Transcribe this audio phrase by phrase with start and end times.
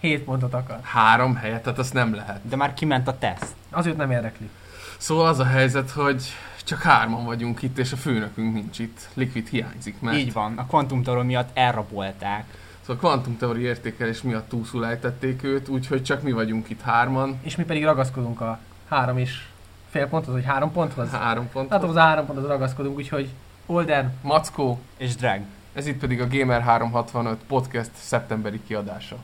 [0.00, 0.78] 7 pontot akar.
[0.82, 2.40] Három helyet, tehát azt nem lehet.
[2.48, 3.54] De már kiment a teszt.
[3.70, 4.48] Az őt nem érdekli.
[4.98, 6.22] Szóval az a helyzet, hogy
[6.64, 9.08] csak hárman vagyunk itt, és a főnökünk nincs itt.
[9.14, 12.44] Liquid hiányzik, mert Így van, a kvantumteória miatt elrabolták.
[12.80, 17.38] szóval a kvantumteóri értékelés miatt túlszul ejtették őt, úgyhogy csak mi vagyunk itt hárman.
[17.42, 18.58] És mi pedig ragaszkodunk a
[18.88, 19.42] három és
[19.90, 21.10] fél ponthoz, vagy három ponthoz.
[21.10, 21.70] Három pont.
[21.70, 23.28] Hát az a három ponthoz ragaszkodunk, úgyhogy
[23.66, 25.40] Older, Mackó, És drag.
[25.72, 29.16] ez itt pedig a Gamer 365 podcast szeptemberi kiadása.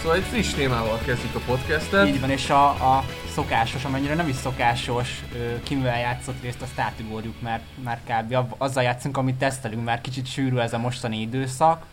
[0.00, 2.06] Szóval egy friss témával kezdjük a podcastet.
[2.06, 6.62] Így van, és a, a szokásos, amennyire nem is szokásos, ö, ki mivel játszott részt,
[6.62, 8.54] azt átugorjuk, mert már kb.
[8.58, 11.86] azzal játszunk, amit tesztelünk, már kicsit sűrű ez a mostani időszak.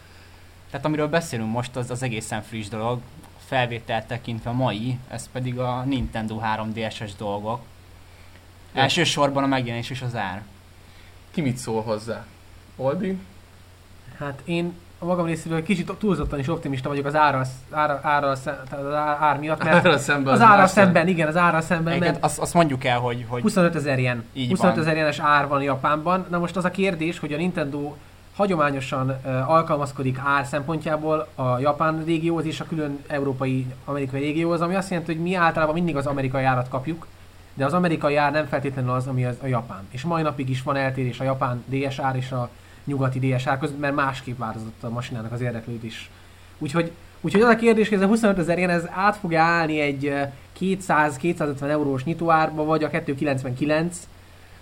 [0.71, 3.01] Tehát amiről beszélünk most, az, az egészen friss dolog,
[3.47, 7.61] felvételt tekintve mai, ez pedig a Nintendo 3DS-es dolgok.
[8.73, 8.81] Ja.
[8.81, 10.41] Elsősorban a megjelenés és az ár.
[11.31, 12.25] Ki mit szól hozzá?
[12.75, 13.17] Oldi?
[14.17, 18.71] hát én a magam részéről kicsit túlzottan is optimista vagyok az árral, árral, árral szem-
[18.71, 20.67] az ár, ár miatt, mert Árral szemben az az árral nem.
[20.67, 23.99] szemben, igen, az árral szemben, Egyébként mert azt, azt mondjuk el, hogy, hogy 25 ezer
[23.99, 24.23] yen.
[24.33, 24.83] Így 25 van.
[24.83, 26.25] ezer jenes ár van Japánban.
[26.29, 27.93] Na most az a kérdés, hogy a Nintendo
[28.35, 34.75] hagyományosan uh, alkalmazkodik ár szempontjából a japán régióhoz és a külön európai, amerikai régióhoz, ami
[34.75, 37.07] azt jelenti, hogy mi általában mindig az amerikai árat kapjuk,
[37.53, 39.87] de az amerikai ár nem feltétlenül az, ami az a japán.
[39.89, 42.49] És mai napig is van eltérés a japán DS ár és a
[42.87, 46.09] nyugati DS ár között, mert másképp változott a masinának az érdeklődés.
[46.57, 49.79] Úgyhogy, úgyhogy az a kérdés, hogy ez a 25 ezer yen, ez át fog állni
[49.79, 54.07] egy eh, 200-250 eurós nyitóárba, vagy a 299,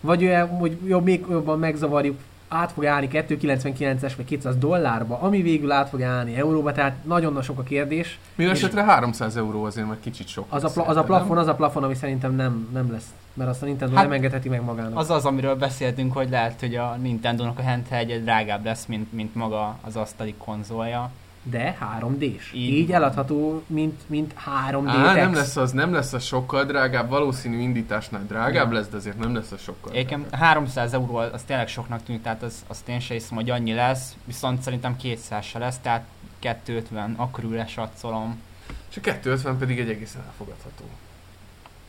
[0.01, 5.71] vagy hogy jobb, még jobban megzavarjuk, át fog állni 299-es vagy 200 dollárba, ami végül
[5.71, 8.19] át fog állni euróba, tehát nagyon sok a kérdés.
[8.35, 10.45] És- esetre 300 euró azért már kicsit sok.
[10.49, 13.49] Az a, pla- az a plafon, az a plafon, ami szerintem nem, nem lesz, mert
[13.49, 14.97] azt a Nintendo Hát- nem engedheti meg magának.
[14.97, 19.35] az az, amiről beszéltünk, hogy lehet, hogy a Nintendo-nak a handheld drágább lesz, mint, mint
[19.35, 21.11] maga az asztali konzolja.
[21.43, 22.53] De 3D-s.
[22.53, 27.09] Így Így, eladható, mint, mint 3D Á, nem lesz az, nem lesz az sokkal drágább,
[27.09, 30.39] valószínű indításnál drágább lesz, de azért nem lesz az sokkal Egyébként drágább.
[30.41, 34.15] 300 euró az tényleg soknak tűnik, tehát az, azt én sem hiszem, hogy annyi lesz,
[34.25, 36.03] viszont szerintem 200 se lesz, tehát
[36.39, 38.41] 250 akkor lesatszolom.
[38.89, 40.85] És a 250 pedig egy egészen elfogadható.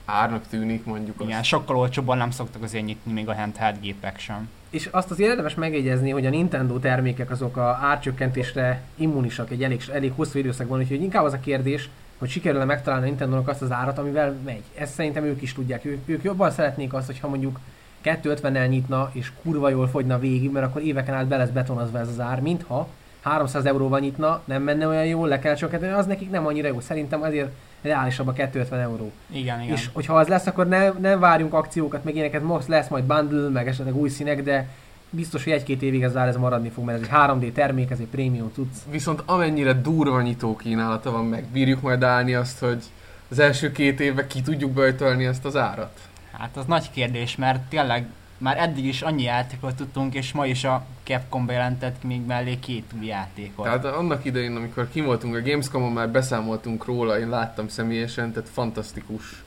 [0.08, 1.44] Árnak tűnik mondjuk Igen, azt.
[1.48, 4.48] sokkal olcsóbban nem szoktak azért nyitni még a handheld gépek sem.
[4.70, 9.82] És azt az érdemes megjegyezni, hogy a Nintendo termékek azok a árcsökkentésre immunisak egy elég,
[9.92, 13.72] elég hosszú időszakban, úgyhogy inkább az a kérdés, hogy sikerül-e megtalálni a Nintendo-nak azt az
[13.72, 14.62] árat, amivel megy.
[14.74, 15.84] Ezt szerintem ők is tudják.
[15.84, 17.60] Ők, ők jobban szeretnék azt, hogyha mondjuk
[18.04, 22.08] 250-nel nyitna, és kurva jól fogyna végig, mert akkor éveken át be lesz betonozva ez
[22.08, 22.88] az ár, mintha
[23.28, 26.80] 300 euróval nyitna, nem menne olyan jól, le kell csökkenteni, az nekik nem annyira jó.
[26.80, 27.48] Szerintem azért
[27.82, 29.12] reálisabb a 250 euró.
[29.26, 29.74] Igen, igen.
[29.74, 33.48] És hogyha az lesz, akkor ne, ne várjunk akciókat, meg ilyeneket, most lesz majd bundle,
[33.48, 34.68] meg esetleg új színek, de
[35.10, 38.06] biztos, hogy egy-két évig ez ez maradni fog, mert ez egy 3D termék, ez egy
[38.06, 38.74] prémium cucc.
[38.90, 42.82] Viszont amennyire durva nyitó kínálata van, meg bírjuk majd állni azt, hogy
[43.30, 46.00] az első két évben ki tudjuk böjtölni ezt az árat.
[46.32, 48.06] Hát az nagy kérdés, mert tényleg
[48.38, 52.84] már eddig is annyi játékot tudtunk, és ma is a Capcom bejelentett még mellé két
[52.98, 53.64] új játékot.
[53.64, 58.48] Tehát annak idején, amikor kim voltunk a Gamescom-on, már beszámoltunk róla, én láttam személyesen, tehát
[58.48, 59.42] fantasztikus.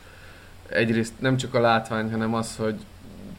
[0.70, 2.80] Egyrészt nem csak a látvány, hanem az, hogy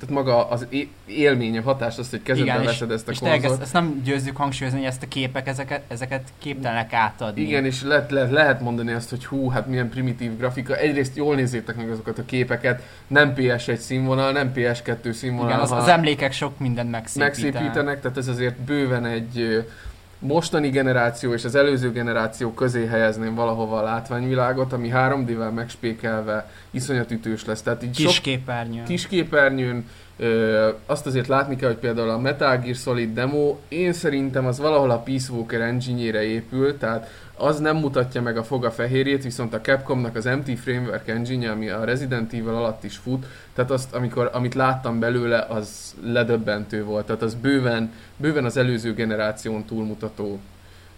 [0.00, 0.66] tehát maga az
[1.06, 3.44] élmény, a hatás, az, hogy kezedbe Igen, és, veszed ezt a és konzolt.
[3.44, 7.40] ezt, ezt, nem győzzük hangsúlyozni, hogy ezt a képek, ezeket, ezeket képtelenek átadni.
[7.40, 10.76] Igen, és lehet, lehet, lehet mondani azt, hogy hú, hát milyen primitív grafika.
[10.76, 15.70] Egyrészt jól nézzétek meg azokat a képeket, nem PS1 színvonal, nem PS2 színvonal, Igen az,
[15.70, 17.42] az emlékek sok mindent megszépítenek.
[17.42, 19.64] megszépítenek, tehát ez azért bőven egy
[20.20, 27.10] mostani generáció és az előző generáció közé helyezném valahova a látványvilágot, ami 3D-vel megspékelve iszonyat
[27.10, 27.62] ütős lesz.
[27.62, 28.82] Tehát így sok Kisképernyő.
[28.82, 29.86] kisképernyőn,
[30.16, 34.58] ö, azt azért látni kell, hogy például a Metal Gear Solid demo, én szerintem az
[34.58, 37.10] valahol a Peace Walker engine épül, tehát
[37.40, 41.68] az nem mutatja meg a foga fehérjét, viszont a Capcomnak az MT Framework engine ami
[41.68, 47.06] a Resident Evil alatt is fut, tehát azt, amikor, amit láttam belőle, az ledöbbentő volt,
[47.06, 50.40] tehát az bőven, bőven az előző generáción túlmutató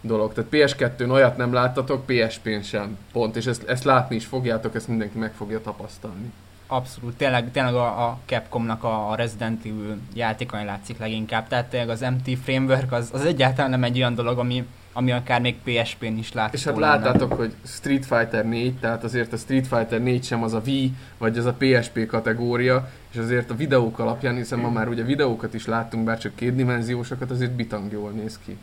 [0.00, 0.32] dolog.
[0.32, 2.98] Tehát PS2-n olyat nem láttatok, PSP-n sem.
[3.12, 6.32] Pont, és ezt, ezt látni is fogjátok, ezt mindenki meg fogja tapasztalni.
[6.72, 11.88] Abszolút, tényleg, tényleg a, a Capcomnak a, a Resident Evil játékon látszik leginkább, tehát tényleg
[11.88, 16.16] az MT Framework az, az egyáltalán nem egy olyan dolog, ami, ami akár még PSP-n
[16.18, 20.24] is látható És hát láttátok, hogy Street Fighter 4, tehát azért a Street Fighter 4
[20.24, 24.58] sem az a Wii, vagy az a PSP kategória, és azért a videók alapján, hiszen
[24.58, 28.56] ma már ugye videókat is láttunk, bár csak kétdimenziósokat, azért bitang jól néz ki.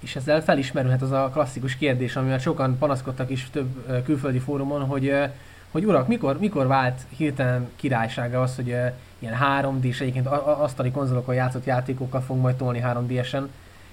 [0.00, 5.12] És ezzel felismerülhet az a klasszikus kérdés, amivel sokan panaszkodtak is több külföldi fórumon, hogy,
[5.76, 8.86] hogy urak, mikor, mikor vált hirtelen királysága az, hogy ö,
[9.18, 13.42] ilyen 3D-s, egyébként asztali konzolokon játszott játékokkal fog majd tolni 3D-esen,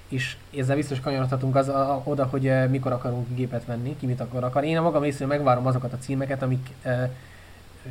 [0.08, 4.20] és ezzel biztos kanyarodhatunk az, a, oda, hogy ö, mikor akarunk gépet venni, ki mit
[4.20, 4.64] akar akar.
[4.64, 6.90] Én a magam részéről megvárom azokat a címeket, amik ö,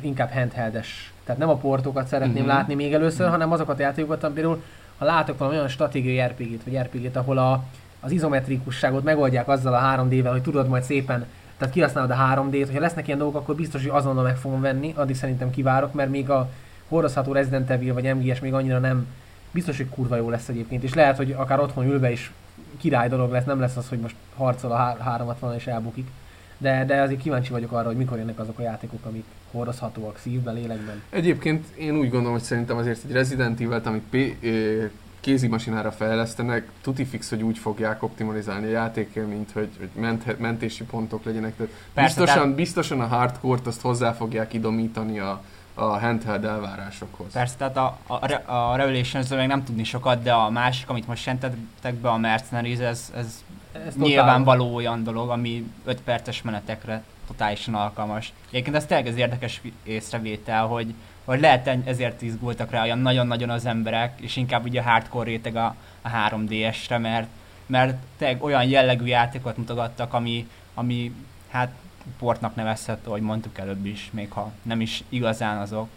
[0.00, 1.12] inkább handheldes.
[1.24, 2.42] Tehát nem a portokat szeretném Mhm.
[2.44, 2.56] uh-huh.
[2.56, 4.62] látni még először, hanem azokat a játékokat, ami például
[4.98, 7.64] ha látok valami olyan stratégiai RPG-t, vagy RPG-t, ahol a,
[8.00, 11.26] az izometrikusságot megoldják azzal a 3D-vel, hogy tudod majd szépen,
[11.58, 14.92] tehát kihasználod a 3D-t, hogyha lesznek ilyen dolgok, akkor biztos, hogy azonnal meg fogom venni,
[14.96, 16.50] addig szerintem kivárok, mert még a
[16.88, 19.06] hordozható Resident Evil vagy MGS még annyira nem,
[19.50, 22.32] biztos, hogy kurva jó lesz egyébként, és lehet, hogy akár otthon ülve is
[22.78, 26.08] király dolog lesz, nem lesz az, hogy most harcol a há- 360 és elbukik.
[26.58, 30.54] De, de azért kíváncsi vagyok arra, hogy mikor jönnek azok a játékok, amik hordozhatóak szívben,
[30.54, 31.02] lélekben.
[31.10, 34.44] Egyébként én úgy gondolom, hogy szerintem azért egy Resident Evil-t, amit P-
[35.24, 41.24] kézimasinára fejlesztenek, tuti fix, hogy úgy fogják optimalizálni a játékélményt, hogy, hogy ment, mentési pontok
[41.24, 41.56] legyenek.
[41.56, 45.42] Tehát Persze, biztosan, tehát- biztosan a hardcore-t azt hozzá fogják idomítani a,
[45.74, 47.32] a handheld elvárásokhoz.
[47.32, 51.26] Persze, tehát a, a, a revelation még nem tudni sokat, de a másik, amit most
[51.26, 53.44] jelentettek be, a Mercenaries, ez, ez
[53.86, 58.32] Ez nyilvánvaló olyan dolog, ami 5 perces menetekre totálisan alkalmas.
[58.50, 60.94] Egyébként ez tényleg az érdekes észrevétel, hogy,
[61.24, 65.56] hogy lehet ezért izgultak rá olyan nagyon-nagyon az emberek, és inkább ugye a hardcore réteg
[65.56, 67.28] a, a 3DS-re, mert,
[67.66, 71.12] mert tényleg olyan jellegű játékot mutogattak, ami, ami
[71.50, 71.72] hát
[72.18, 75.88] portnak nevezhető, ahogy mondtuk előbb is, még ha nem is igazán azok.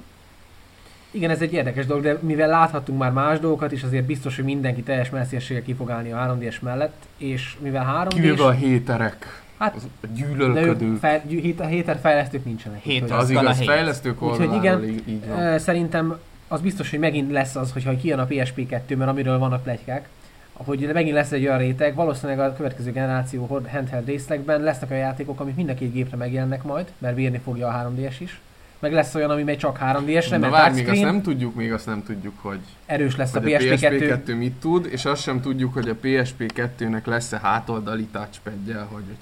[1.12, 4.46] Igen, ez egy érdekes dolog, de mivel láthattunk már más dolgokat, és azért biztos, hogy
[4.46, 8.52] mindenki teljes messzességgel ki fog állni a 3D-es mellett, és mivel 3 d Kivéve a
[8.52, 10.98] héterek, Hát, a gyűlölködők.
[10.98, 12.82] fel, gyű- hét- héter fejlesztők nincsenek.
[12.82, 15.60] Hét az igaz, fejlesztők Úgyhogy igen, így, így van.
[15.60, 16.18] Szerintem
[16.48, 20.08] az biztos, hogy megint lesz az, hogyha kijön a PSP2, mert amiről vannak plegykák,
[20.54, 25.40] hogy megint lesz egy olyan réteg, valószínűleg a következő generáció handheld részlegben lesznek olyan játékok,
[25.40, 28.40] amik mind a két gépre megjelennek majd, mert bírni fogja a 3DS is.
[28.80, 31.74] Meg lesz olyan, ami megy csak 3DS-re, Na mert várj, még azt nem tudjuk, még
[31.74, 34.20] azt nem tudjuk, hogy, erős lesz a hogy a PSP2.
[34.26, 39.16] PSP2 mit tud, és azt sem tudjuk, hogy a PSP2-nek lesz-e hátoldali touchpadje, hogy hogy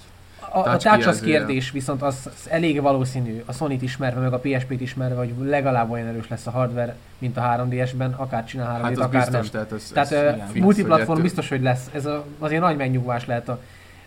[0.56, 4.82] A, a touch kérdés, viszont az, az elég valószínű, a Sony-t ismerve, meg a PSP-t
[4.82, 8.94] ismerve, hogy legalább olyan erős lesz a hardware, mint a 3DS-ben, akár csinál 3 hát
[8.94, 9.52] d az akár biztos, nem.
[9.52, 11.90] tehát ez, Tehát ez hogy multiplatform biztos, hogy lesz.
[11.94, 13.60] Ez a, azért nagy megnyugvás lehet a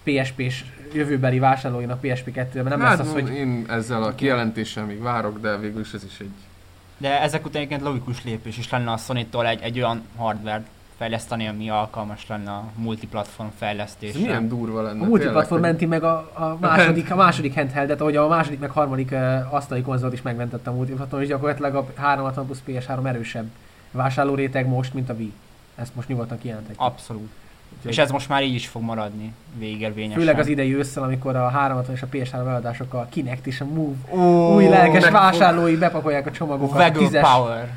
[0.02, 2.64] PSP-s jövőbeli vásárlóinak PSP2-ben.
[2.64, 6.04] Nem hát, lesz az, hogy én ezzel a kijelentéssel még várok, de végül is ez
[6.04, 6.30] is egy...
[6.96, 10.62] De ezek után egyébként logikus lépés is lenne a Sony-tól egy, egy olyan hardware
[10.98, 14.20] fejleszteni, ami alkalmas lenne a multiplatform Ez fejlesztésre.
[14.20, 15.04] milyen durva lenne.
[15.04, 19.10] a multiplatform menti meg a, a, második, a második handheldet, ahogy a második meg harmadik
[19.12, 23.46] uh, asztali konzolt is megmentette a multiplatform, és gyakorlatilag a 360 plusz PS3 erősebb
[23.90, 25.32] vásárló réteg most, mint a Wii.
[25.76, 26.80] Ezt most nyugodtan kijelentetjük.
[26.80, 27.30] Abszolút.
[27.86, 30.18] És ez most már így is fog maradni végérvényesen.
[30.18, 33.64] Főleg az idei ősszel, amikor a 360 és a PS3 eladásokkal a Kinect és a
[33.64, 36.92] Move Ó, új lelkes meg- vásárlói bepakolják a csomagokat.
[36.92, 37.70] Tízes, Power.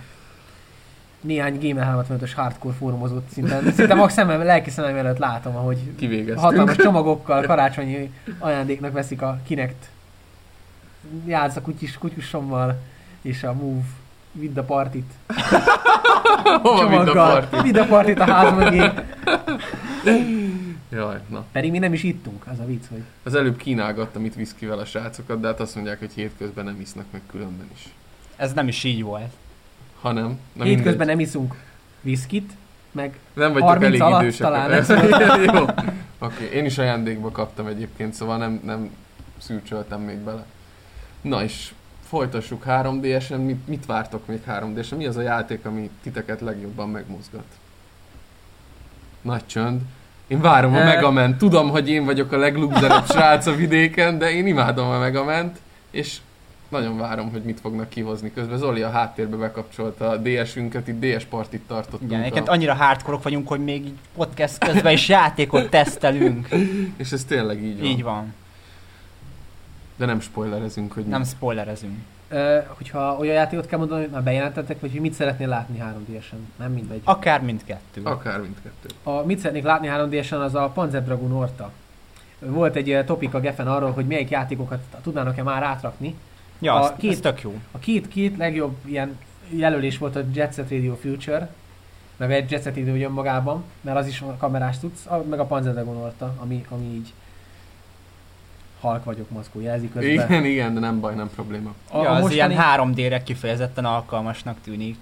[1.22, 5.78] Néhány Gamer 35-ös hardcore fórumozót szinte, szinte max szemem, lelki szemem előtt látom, ahogy
[6.36, 9.90] hatalmas csomagokkal karácsonyi ajándéknak veszik a Kinect
[11.26, 12.82] játsz a kutyus, kutyusommal
[13.22, 13.84] és a Move
[14.32, 15.12] Vidd a partit
[16.62, 17.40] Hova vidd a csomaggal.
[17.40, 17.62] parti?
[17.62, 18.90] Vidd a partit a ház mögé.
[20.90, 21.46] Jaj, na.
[21.52, 24.86] Pedig mi nem is ittunk, az a vicc, hogy Az előbb kínálgattam itt viszkivel a
[24.86, 27.90] srácokat, de hát azt mondják, hogy hétközben nem isznak meg különben is.
[28.36, 29.32] Ez nem is így volt.
[30.02, 30.40] Ha nem.
[30.54, 31.56] Na hétközben nem iszunk
[32.02, 32.52] viszkit,
[32.92, 34.42] meg nem vagytok 30 elég alatt idősek.
[34.42, 34.86] talán,
[35.56, 35.66] Jó.
[36.20, 38.90] Oké, én is ajándékba kaptam egyébként, szóval nem, nem
[39.38, 40.46] szűrcsöltem még bele.
[41.22, 41.74] Na és
[42.08, 44.98] folytassuk 3DS-en, mit, mit vártok még 3DS-en?
[44.98, 47.46] Mi az a játék, ami titeket legjobban megmozgat?
[49.22, 49.82] Nagy csönd.
[50.28, 50.86] Én várom a Eh.
[50.86, 51.38] Megament.
[51.38, 55.60] Tudom, hogy én vagyok a leglugzerebb srác a vidéken, de én imádom a Megament,
[55.92, 56.18] és
[56.72, 58.34] nagyon várom, hogy mit fognak kihozni.
[58.34, 62.02] Közben Zoli a háttérbe bekapcsolta a DS-ünket, itt DS partit tartottunk.
[62.12, 62.22] Igen, a...
[62.22, 66.48] egyébként annyira hardcore vagyunk, hogy még így podcast közben is játékot tesztelünk.
[66.98, 67.86] És ez tényleg így van.
[67.86, 68.34] Így van.
[69.96, 71.26] De nem spoilerezünk, hogy Nem mi.
[71.26, 71.98] spoilerezünk.
[72.30, 76.06] Ö, hogyha olyan játékot kell mondani, hogy már bejelentettek, vagy hogy mit szeretnél látni 3
[76.08, 76.24] d
[76.58, 77.02] Nem mindegy.
[77.04, 78.02] Akár mindkettő.
[78.04, 78.90] Akár mindkettő.
[79.04, 81.72] A, mit szeretnék látni 3 d az a Panzer Dragoon Orta.
[82.40, 86.16] Volt egy topik a Geffen arról, hogy melyik játékokat tudnának-e már átrakni.
[86.62, 87.60] Ja, A az, két- ez tök jó.
[87.72, 89.18] A két, két legjobb ilyen
[89.50, 91.50] jelölés volt a Jet Set Radio Future,
[92.18, 95.74] meg egy Jet Set Radio önmagában, mert az is kamerás tudsz, a- meg a Panzer
[95.74, 97.14] Dragoon Orta, ami, ami így
[98.80, 100.12] halk vagyok, maszkó jelzi közben.
[100.12, 101.74] Igen, igen, de nem baj, nem probléma.
[101.92, 104.96] A, ja, a az mostani, ilyen 3D-re kifejezetten alkalmasnak tűnik.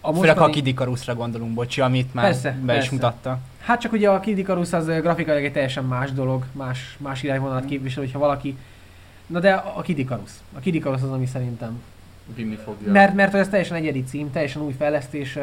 [0.00, 2.94] a Főleg ha a mostani, Kid Icarusra gondolunk, bocsi, amit már Persze, be is persze.
[2.94, 3.38] mutatta.
[3.60, 7.64] Hát csak ugye a Kid Icarus az grafikailag egy teljesen más dolog, más, más irányvonalat
[7.64, 8.56] képvisel, hogyha valaki...
[9.26, 10.30] Na de a Kid Icarus.
[10.56, 11.82] A Kid Icarus az, ami szerintem...
[12.34, 12.92] Vinni fogja.
[12.92, 15.38] Mert, mert ez teljesen egyedi cím, teljesen új fejlesztés,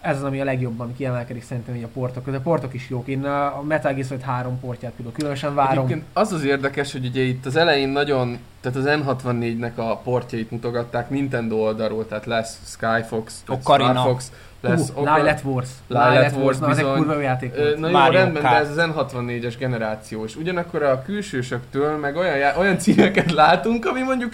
[0.00, 2.40] ez az, ami a legjobban kiemelkedik szerintem így a portok között.
[2.40, 3.08] A portok is jók.
[3.08, 5.84] Én a Metal Gear Solid 3 portját például különösen várom.
[5.84, 10.50] Egyébként az az érdekes, hogy ugye itt az elején nagyon, tehát az N64-nek a portjait
[10.50, 13.90] mutogatták Nintendo oldalról, tehát lesz Skyfox, Ocarina.
[13.90, 15.68] Star Fox, lesz uh, Lilith Wars.
[15.86, 16.96] Lilith Wars na, ez egy bizony.
[16.98, 17.78] kurva jó játék volt.
[17.78, 18.60] Na jó, Mario rendben, de Kart.
[18.60, 24.02] ez az N64-es generáció, és ugyanakkor a külsősöktől meg olyan, já- olyan címeket látunk, ami
[24.02, 24.32] mondjuk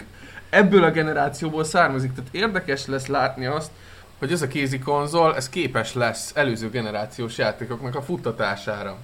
[0.51, 2.13] ebből a generációból származik.
[2.15, 3.71] Tehát érdekes lesz látni azt,
[4.19, 8.97] hogy ez a kézi konzol, ez képes lesz előző generációs játékoknak a futtatására.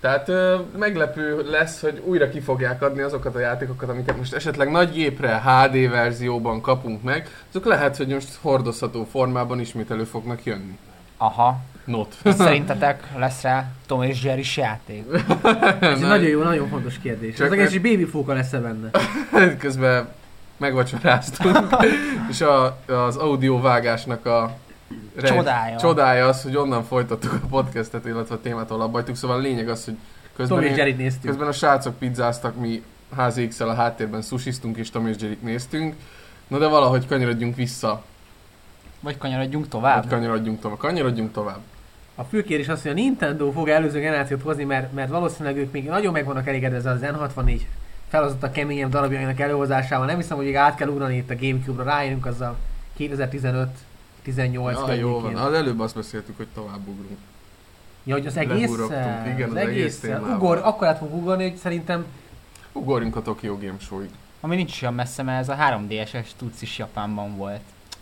[0.00, 4.70] Tehát ö, meglepő lesz, hogy újra ki fogják adni azokat a játékokat, amiket most esetleg
[4.70, 10.44] nagy gépre, HD verzióban kapunk meg, azok lehet, hogy most hordozható formában ismét elő fognak
[10.44, 10.78] jönni.
[11.16, 11.60] Aha.
[11.84, 12.14] Not.
[12.38, 15.04] Szerintetek lesz rá Tom és Jerry játék?
[15.80, 17.36] Ez egy nagyon jó, nagyon fontos kérdés.
[17.36, 18.90] Csak egész meg- egy baby fóka lesz -e benne.
[19.58, 20.08] Közben
[20.56, 21.76] megvacsoráztunk,
[22.30, 24.56] és a, az audiovágásnak a
[25.16, 25.76] rej- Csodája.
[25.78, 29.84] csodája az, hogy onnan folytattuk a podcastet, illetve a témát, hagytuk, szóval a lényeg az,
[29.84, 29.96] hogy
[30.36, 32.82] közben, Tom én, közben a srácok pizzáztak, mi
[33.16, 35.94] HZX-el a háttérben sushiztunk és Tom és Jerry néztünk,
[36.46, 38.02] na de valahogy kanyarodjunk vissza,
[39.00, 40.08] Vagy kanyarodjunk vagy tovább?
[40.08, 41.60] kanyarodjunk tovább, kanyarodjunk tovább.
[42.14, 45.72] A fő kérdés az, hogy a Nintendo fog előző generációt hozni, mert, mert valószínűleg ők
[45.72, 47.60] még nagyon meg vannak elégedve az N64
[48.08, 50.06] felhozott a keményebb darabjainak előhozásával.
[50.06, 52.56] Nem hiszem, hogy át kell ugrani itt a Gamecube-ra, rájönünk azzal
[52.96, 53.68] 2015
[54.28, 57.18] 18 Ja, jó van, az előbb azt beszéltük, hogy tovább ugrunk.
[58.04, 58.70] Ja, hogy az egész,
[59.26, 60.04] igen, az, az egész
[60.34, 62.04] ugor, akkor át fog ugorni, hogy szerintem
[62.72, 64.08] Ugorjunk a Tokyo Game Show-ig.
[64.40, 67.60] Ami nincs olyan messze, mert ez a 3DS-es tudsz is Japánban volt.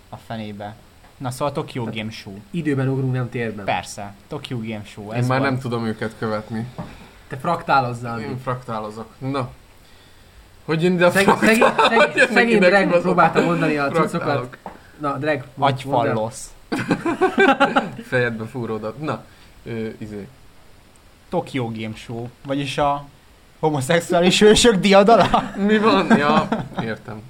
[0.08, 0.74] A fenébe.
[1.16, 2.38] Na szóval Tokyo Game Show.
[2.50, 3.64] időben ugrunk, nem térben.
[3.64, 5.12] Persze, Tokyo Game Show.
[5.12, 5.50] Én Ez már volt.
[5.50, 6.66] nem tudom őket követni.
[7.28, 8.20] Te fraktálozzál.
[8.20, 8.38] Én még.
[8.38, 9.06] fraktálozok.
[9.18, 9.50] Na.
[10.64, 14.58] Hogy jön ide a Szegény, szegény, szegény, próbálta mondani a cuccokat.
[14.98, 15.44] Na, Drag.
[15.58, 16.50] Agyfallosz.
[18.08, 19.00] Fejedbe fúródat.
[19.00, 19.24] Na,
[19.64, 20.28] ö, izé.
[21.28, 22.28] Tokyo Game Show.
[22.46, 23.04] Vagyis a
[23.58, 25.52] homoszexuális hősök diadala.
[25.56, 26.16] Mi van?
[26.16, 26.48] Ja,
[26.82, 27.20] értem.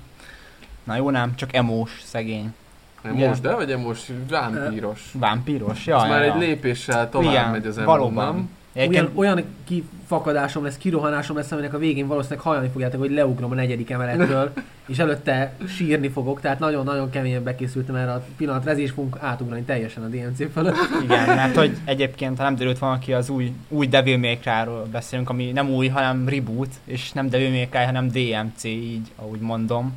[0.85, 2.55] Na jó nem, csak emós, szegény.
[3.03, 5.11] Emos, de vagy emos vámpíros.
[5.13, 6.33] Vámpíros, ja, Ez ja, már ja.
[6.33, 8.35] egy lépéssel tovább Igen, megy az emo, valóban.
[8.35, 8.51] nem?
[8.73, 13.51] Egyébként Olyan, olyan kifakadásom lesz, kirohanásom lesz, aminek a végén valószínűleg hallani fogjátok, hogy leugrom
[13.51, 14.53] a negyedik emeletről,
[14.87, 20.03] és előtte sírni fogok, tehát nagyon-nagyon keményen bekészültem erre a pillanat, rezés fogunk átugrani teljesen
[20.03, 20.77] a DMC fölött.
[21.03, 24.87] Igen, mert hogy egyébként, ha nem derült van ki, az új, új Devil May Cry-ról
[24.93, 29.41] beszélünk, ami nem új, hanem reboot, és nem Devil May Cry, hanem DMC, így, ahogy
[29.41, 29.95] mondom.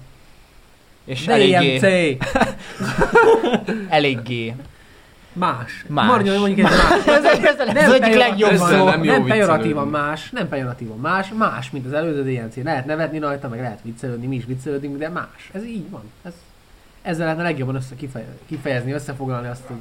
[1.05, 2.25] És eléggé, DMC!
[3.89, 4.55] eléggé.
[5.33, 5.85] Más.
[5.87, 6.07] Más.
[6.07, 7.05] Marnyol, mondjuk egy más.
[7.07, 8.83] ez, ez, ez, Nem az egyik legjobb szó.
[8.85, 12.55] nem nem pejoratívan más, nem pejoratívan más, más, mint az előző DNC.
[12.63, 15.49] Lehet nevetni rajta, meg lehet viccelődni, mi is viccelődünk, de más.
[15.51, 16.01] Ez így van.
[16.23, 16.33] Ez,
[17.01, 19.77] ezzel lehetne legjobban össze kifeje- kifejezni, összefoglalni azt, hogy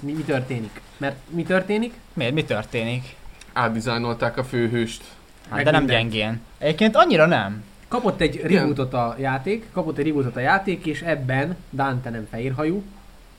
[0.00, 0.80] mi, mi történik.
[0.96, 1.92] Mert mi történik?
[2.12, 2.34] Miért?
[2.34, 3.14] Mi történik?
[3.52, 5.02] Átdizájnolták a főhőst.
[5.48, 6.10] Hát, Meg de nem mindent.
[6.10, 6.40] gyengén.
[6.58, 7.64] Egyébként annyira nem.
[7.88, 12.82] Kapott egy rebootot a játék, kapott egy rebootot a játék, és ebben Dante nem fehérhajú,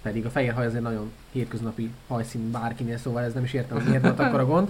[0.04, 3.86] pedig a fehér haj azért nagyon hétköznapi hajszín bárkinél, szóval ez nem is értem, hogy
[3.88, 4.68] miért volt akkor a gond.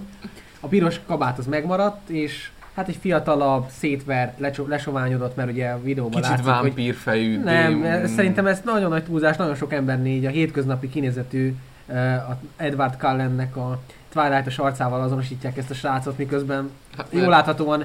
[0.60, 5.82] A piros kabát az megmaradt, és hát egy fiatalabb, szétvert, lecsо- lesoványodott, mert ugye a
[5.82, 7.38] videóban Kicsit látszik, hogy vámpírfejű.
[7.42, 7.86] nem, démon.
[7.86, 11.54] ez, szerintem ez nagyon nagy túlzás, nagyon sok embernél így a hétköznapi kinézetű
[11.86, 11.96] uh,
[12.56, 17.84] Edward Cullennek a Twilight-os arcával azonosítják ezt a srácot, miközben Hát, jól láthatóan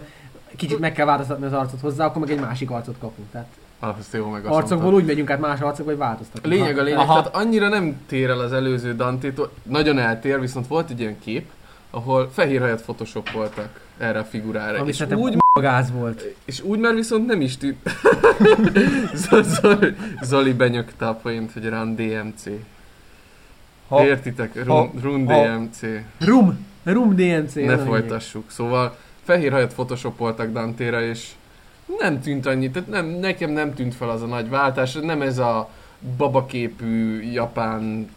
[0.56, 3.28] kicsit meg kell változtatni az arcot hozzá, akkor meg egy másik arcot kapunk.
[3.32, 3.48] Tehát
[3.80, 5.02] Azt jó meg azt arcokból mondtad.
[5.02, 6.54] úgy megyünk át más arcokba, hogy változtatunk.
[6.54, 7.14] lényeg a lényeg, Aha.
[7.22, 11.50] tehát annyira nem tér el az előző Dantétól, nagyon eltér, viszont volt egy olyan kép,
[11.90, 14.80] ahol fehér helyet photoshopoltak erre a figurára.
[14.80, 16.36] Ami és úgy, gáz volt.
[16.46, 17.78] és úgy már viszont nem is tűnt.
[19.62, 22.44] Zoli, Zoli benyögte a point, hogy Run DMC.
[23.88, 24.56] Ha, Értitek?
[24.56, 25.80] Run, ha- Run ha- DMC.
[26.20, 26.68] Rum!
[26.84, 27.54] Rum DMC.
[27.54, 27.80] Ne lényeg.
[27.80, 28.52] folytassuk.
[28.52, 31.30] Szóval fehér hajat photoshopoltak Dante-ra, és
[31.98, 35.38] nem tűnt annyit, tehát nem, nekem nem tűnt fel az a nagy váltás, nem ez
[35.38, 35.70] a
[36.18, 38.10] babaképű japán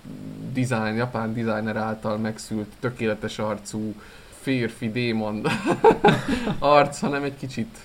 [0.52, 3.94] design, japán designer által megszült, tökéletes arcú
[4.40, 5.46] férfi démon
[6.58, 7.78] arc, hanem egy kicsit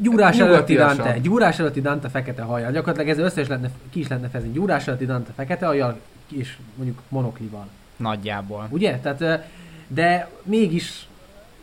[0.00, 0.74] Gyúrás előtti.
[0.74, 2.72] Dante, gyúrás előtti Dante fekete hajjal.
[2.72, 4.52] Gyakorlatilag ez összes lehetne, ki is lehetne fejezni.
[4.52, 7.68] Gyúrás előtti Dante fekete hajjal, és mondjuk monoklival.
[7.96, 8.66] nagyjából.
[8.70, 8.98] Ugye?
[8.98, 9.48] Tehát,
[9.88, 11.08] de mégis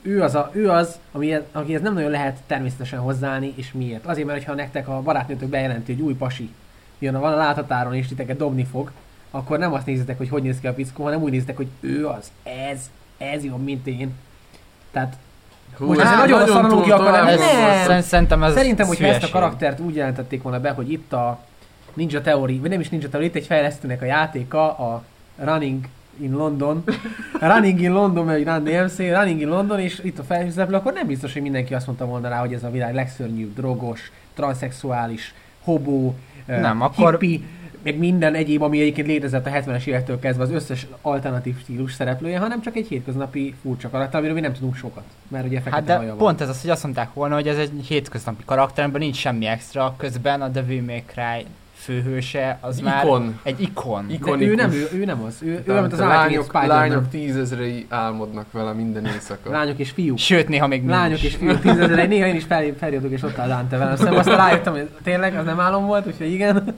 [0.05, 4.05] ő az, a, ő az ami, akihez nem nagyon lehet természetesen hozzáállni, és miért?
[4.05, 6.49] Azért, mert ha nektek a barátnőtök bejelenti, hogy új pasi
[6.99, 8.91] jön, van a láthatáron, és titeket dobni fog,
[9.31, 12.07] akkor nem azt nézitek, hogy hogy néz ki a pickó, hanem úgy nézitek, hogy ő
[12.07, 14.13] az, ez, ez jobb, mint én.
[14.91, 15.17] Tehát
[15.77, 17.37] Hú, Most ez ez nagyon rossz analógia, túl akkor nem-.
[17.37, 21.39] Szerint- Szerintem ez Szerintem, hogyha ezt a karaktert úgy jelentették volna be, hogy itt a
[21.93, 25.03] Ninja Theory, vagy nem is Ninja Theory, itt egy fejlesztőnek a játéka, a
[25.37, 25.85] Running
[26.21, 26.83] in London,
[27.39, 31.07] Running in London, vagy Run DMC, Running in London, és itt a felhőzleplő, akkor nem
[31.07, 36.15] biztos, hogy mindenki azt mondta volna rá, hogy ez a világ legszörnyűbb, drogos, transzexuális, hobó,
[36.45, 37.39] Nem, akkor- hippie,
[37.83, 42.39] meg minden egyéb, ami egyébként létezett a 70-es évektől kezdve az összes alternatív stílus szereplője,
[42.39, 46.01] hanem csak egy hétköznapi furcsa karakter, amiről mi nem tudunk sokat, mert ugye fekete Hát
[46.01, 46.17] de van.
[46.17, 49.45] pont ez az, hogy azt mondták volna, hogy ez egy hétköznapi karakter, amiben nincs semmi
[49.45, 51.45] extra, közben a Devil May Cry
[51.83, 53.39] főhőse az Egy már ikon.
[53.43, 54.05] egy ikon.
[54.09, 54.93] Ik- De ő nem, ő, ikonikus.
[54.99, 55.35] ő nem az.
[55.41, 59.49] Ő, ő az lányok, lányok tízezrei álmodnak vele minden éjszaka.
[59.51, 60.17] Lányok és fiúk.
[60.17, 61.23] Sőt, néha még Lányok is.
[61.23, 63.93] és fiúk, tízezer, néha én is fel, feljövök és ott áll Dante velem.
[63.93, 66.75] Aztán aztán rájöttem, hogy tényleg az nem álom volt, úgyhogy igen,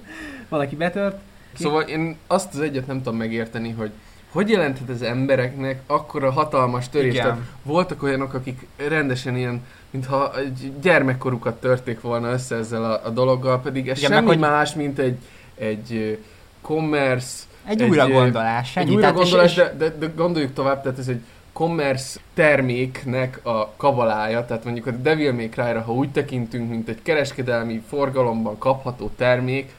[0.50, 1.18] valaki betört.
[1.54, 3.92] Szóval én azt az egyet nem tudom megérteni, hogy
[4.32, 7.14] hogy jelenthet ez embereknek akkora hatalmas törést?
[7.14, 7.26] Igen.
[7.26, 9.62] Tehát voltak olyanok, akik rendesen ilyen,
[9.96, 14.40] mintha egy gyermekkorukat törték volna össze ezzel a, a dologgal, pedig ez Igen, semmi hogy-
[14.40, 15.18] más, mint egy,
[15.56, 16.20] egy
[16.62, 18.76] commerce, Egy, Egy, újra ö, gondolás.
[18.76, 18.96] egy ennyi.
[18.96, 21.22] újra Tehát és- de, de, de, gondoljuk tovább, tehát ez egy
[21.54, 27.02] commerce terméknek a kabalája, tehát mondjuk a Devil May Cry-ra, ha úgy tekintünk, mint egy
[27.02, 29.72] kereskedelmi forgalomban kapható termék,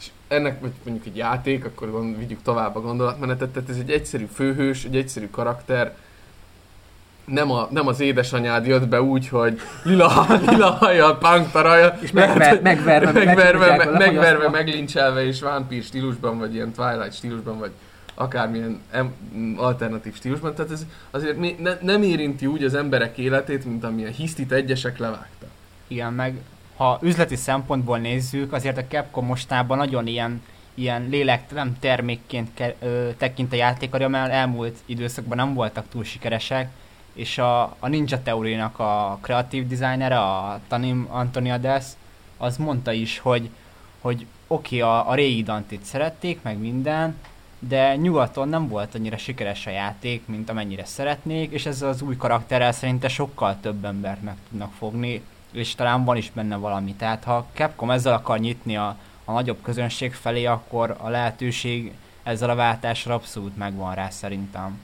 [0.00, 3.90] és ennek vagy mondjuk egy játék, akkor gond, vigyük tovább a gondolatmenetet, tehát ez egy
[3.90, 5.94] egyszerű főhős, egy egyszerű karakter,
[7.24, 12.12] nem, a, nem az édesanyád jött be úgy, hogy lila, lila hajjal, punk taraja, És
[12.12, 14.50] megver, megverve, megverve, megverve, fogyasztva.
[14.50, 17.70] meglincselve és vámpír stílusban, vagy ilyen Twilight stílusban, vagy
[18.14, 19.14] akármilyen em,
[19.56, 20.54] alternatív stílusban.
[20.54, 24.98] Tehát ez azért mi, ne, nem érinti úgy az emberek életét, mint amilyen hisztit egyesek
[24.98, 25.48] levágtak.
[25.88, 26.34] Igen, meg
[26.76, 30.42] ha üzleti szempontból nézzük, azért a Capcom mostában nagyon ilyen,
[30.74, 36.68] ilyen lélektelen termékként ke, ö, tekint a játékarja, mert elmúlt időszakban nem voltak túl sikeresek,
[37.12, 41.84] és a, a Ninja Theory-nak a kreatív designere, a Tanim Antoniades,
[42.36, 43.50] az mondta is, hogy,
[44.00, 47.16] hogy oké, okay, a, a régi Dantit szerették, meg minden,
[47.58, 52.16] de nyugaton nem volt annyira sikeres a játék, mint amennyire szeretnék, és ezzel az új
[52.16, 56.94] karakterrel szerinte sokkal több embert meg tudnak fogni, és talán van is benne valami.
[56.94, 61.92] Tehát ha Capcom ezzel akar nyitni a, a nagyobb közönség felé, akkor a lehetőség
[62.22, 64.78] ezzel a váltással abszolút megvan rá szerintem.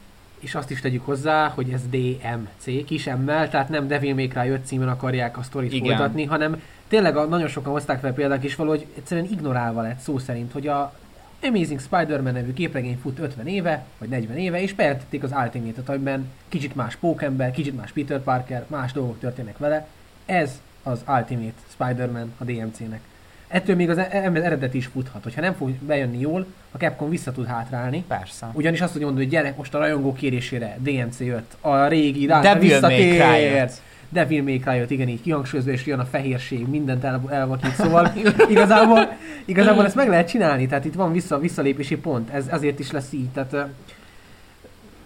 [0.47, 4.49] És azt is tegyük hozzá, hogy ez DMC, kis M-mel, tehát nem Devil May Cry
[4.49, 5.87] 5 címen akarják a sztorit Igen.
[5.87, 10.19] folytatni, hanem tényleg a, nagyon sokan hozták fel példák is valahogy egyszerűen ignorálva lett szó
[10.19, 10.95] szerint, hogy a
[11.43, 16.31] Amazing Spider-Man nevű képregény fut 50 éve, vagy 40 éve, és bejelentették az Ultimate-et, amiben
[16.49, 19.87] kicsit más pókember, kicsit más Peter Parker, más dolgok történnek vele.
[20.27, 23.01] Ez az Ultimate Spider-Man a DMC-nek.
[23.49, 25.23] Ettől még az e- eredeti is futhat.
[25.23, 28.51] Hogyha nem fog bejönni jól, a Capcom vissza tud hátrálni, Persze.
[28.53, 32.51] ugyanis azt tudja mondani, hogy gyerek, most a rajongó kérésére DMC jött, a régi Devil
[32.51, 33.55] May visszatért.
[33.57, 33.81] jött.
[34.09, 38.13] Devil May Cry jött, igen, így kihangsúlyozva, és jön a fehérség, mindent el, elvakít, szóval
[38.51, 42.91] igazából, igazából ezt meg lehet csinálni, tehát itt van vissza, visszalépési pont, ez azért is
[42.91, 43.57] lesz így, tehát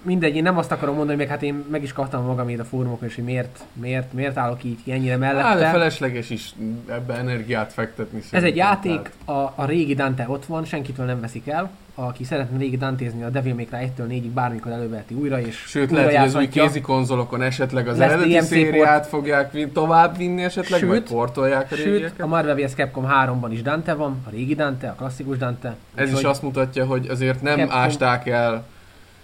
[0.02, 3.08] mindegy, én nem azt akarom mondani, meg hát én meg is kaptam magamét a fórumokon,
[3.08, 5.70] és hogy miért, miért, miért állok így ennyire mellette.
[5.70, 6.54] felesleges is
[6.88, 8.20] ebbe energiát fektetni.
[8.30, 11.70] Ez egy játék, tehát- a, a régi Dante ott van, senkitől nem veszik el.
[11.94, 15.90] Aki szeretne régi Dantézni, a Devil May Cry 1-től 4-ig bármikor előveheti újra, és Sőt,
[15.90, 19.72] újra lehet, hogy az új kézi konzolokon esetleg az Lesz eredeti DMC szériát fogják vin-
[19.72, 22.20] tovább vinni esetleg, Sőt, vagy portolják a Sőt, régieket.
[22.20, 22.72] a Marvel vs.
[22.74, 25.76] Capcom 3-ban is Dante van, a régi Dante, a klasszikus Dante.
[25.94, 28.64] Ez is azt mutatja, hogy azért nem Capcom- ásták el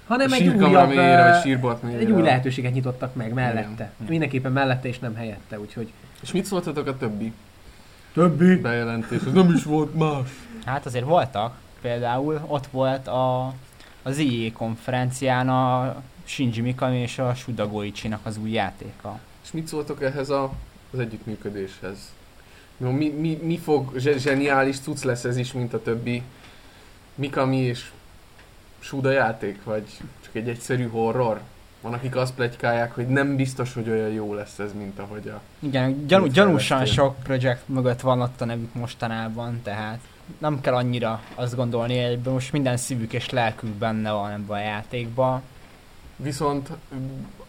[0.07, 2.01] hanem egy újabb, mélyére, vagy sírbot mélyére.
[2.03, 3.71] egy új lehetőséget nyitottak meg mellette.
[3.99, 4.09] Igen.
[4.09, 5.93] Mindenképpen mellette és nem helyette, úgyhogy
[6.23, 7.33] És mit szóltatok a többi
[8.13, 8.55] többi.
[8.57, 9.21] bejelentés?
[9.33, 10.29] Nem is volt más.
[10.65, 13.55] Hát azért voltak, például ott volt a
[14.03, 19.19] az IE konferencián a Shinji Mikami és a Shuda Goichi-nak az új játéka.
[19.45, 20.53] És mit szóltok ehhez a,
[20.93, 21.97] az együttműködéshez?
[22.77, 26.23] No, mi, mi, mi fog, zse- zseniális cucc lesz ez is, mint a többi
[27.15, 27.91] Mikami és
[28.87, 29.85] Suda játék, vagy
[30.25, 31.41] csak egy egyszerű horror?
[31.81, 35.41] Van, akik azt plegykálják, hogy nem biztos, hogy olyan jó lesz ez, mint ahogy a...
[35.59, 39.99] Igen, gyanú, gyanúsan sok projekt mögött van ott a nevük mostanában, tehát
[40.39, 44.61] nem kell annyira azt gondolni, hogy most minden szívük és lelkük benne van ebben a
[44.61, 45.43] játékban.
[46.17, 46.71] Viszont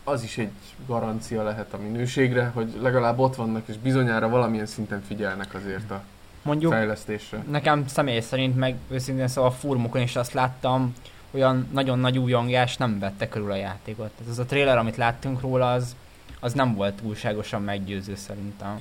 [0.04, 0.52] az is egy
[0.88, 6.02] garancia lehet a minőségre, hogy legalább ott vannak, és bizonyára valamilyen szinten figyelnek azért a
[6.42, 7.44] Mondjuk fejlesztésre.
[7.50, 10.94] nekem személy szerint, meg őszintén szóval a fórumokon is azt láttam,
[11.32, 14.10] olyan nagyon nagy újongás nem vette körül a játékot.
[14.10, 15.96] Tehát az a trailer, amit láttunk róla, az,
[16.40, 18.80] az nem volt túlságosan meggyőző szerintem.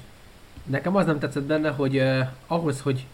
[0.64, 3.06] Nekem az nem tetszett benne, hogy uh, ahhoz, hogy,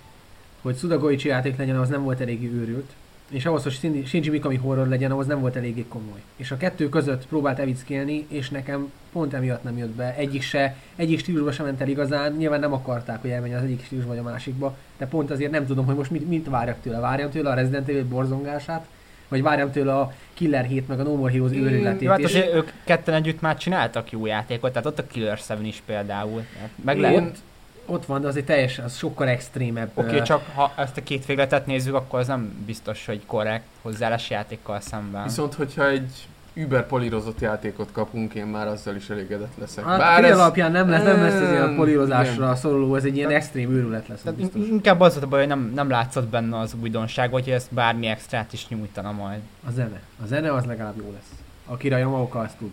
[0.63, 2.91] hogy Suda Goichi játék legyen, az nem volt eléggé őrült.
[3.29, 6.23] És ahhoz, hogy Shinji- Shinji Mikami horror legyen, ahhoz nem volt eléggé komoly.
[6.37, 10.15] És a kettő között próbált evickélni, és nekem pont emiatt nem jött be.
[10.15, 12.33] Egyik se, egyik stílusba sem ment el igazán.
[12.33, 15.67] Nyilván nem akarták, hogy elmenjen az egyik stílus vagy a másikba, de pont azért nem
[15.67, 16.99] tudom, hogy most mit, mit várjak tőle.
[16.99, 18.87] Várjam tőle a Resident Evil borzongását,
[19.33, 22.03] vagy várjam tőle a Killer 7 meg a No More Heroes Mm, őrületét.
[22.03, 25.39] Jó, hát és- azért ők ketten együtt már csináltak jó játékot, tehát ott a Killer
[25.49, 26.45] 7 is például.
[26.85, 27.39] Meg Én- lehet,
[27.87, 29.91] Ott van, de azért teljesen, az sokkal extrémebb.
[29.95, 33.65] Oké, okay, csak ha ezt a két végletet nézzük, akkor az nem biztos, hogy korrekt
[33.83, 35.23] hozzáállás játékkal szemben.
[35.23, 36.11] Viszont, hogyha egy
[36.53, 39.85] über polírozott játékot kapunk, én már azzal is elégedett leszek.
[39.85, 40.39] Hát Bár ez...
[40.39, 42.57] alapján nem lesz, nem lesz ez ilyen polírozásra igen.
[42.57, 44.19] szoruló, ez egy ilyen extrém őrület lesz.
[44.19, 44.61] az Tehát biztos.
[44.61, 47.75] in- inkább az volt a baj, hogy nem, nem látszott benne az újdonság, hogy ezt
[47.75, 49.41] bármi extrát is nyújtana majd.
[49.67, 50.01] A zene.
[50.23, 51.31] A zene az legalább jó lesz.
[51.67, 52.73] Akire a Yamaoka azt tud.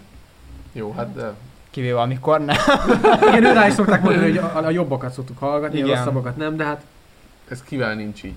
[0.72, 1.34] Jó, hát de
[1.70, 2.56] Kivéve amikor nem.
[3.28, 5.90] Igen, ő rá is szokták mondani, hogy a, a jobbakat szoktuk hallgatni, Igen.
[5.90, 6.84] a rosszabbakat nem, de hát
[7.50, 8.34] ez kivel nincs így.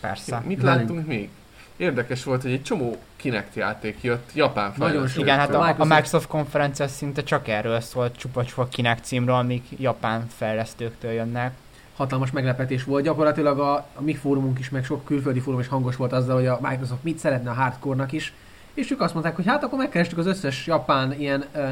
[0.00, 0.42] Persze.
[0.46, 0.88] Mit velünk.
[0.88, 1.30] láttunk még?
[1.76, 5.24] Érdekes volt, hogy egy csomó Kinect játék jött Japán Nagyon fejlesztőktől.
[5.24, 9.64] Igen, hát a, a Microsoft- Microsoft konferencia szinte csak erről szólt, csupa-csupa Kinect címről, amik
[9.78, 11.52] japán fejlesztőktől jönnek.
[11.96, 13.04] hatalmas meglepetés volt.
[13.04, 16.46] Gyakorlatilag a, a mi fórumunk is, meg sok külföldi fórum is hangos volt azzal, hogy
[16.46, 18.32] a Microsoft mit szeretne a hardcore-nak is.
[18.74, 21.68] És ők azt mondták, hogy hát akkor megkerestük az összes japán ilyen, ö,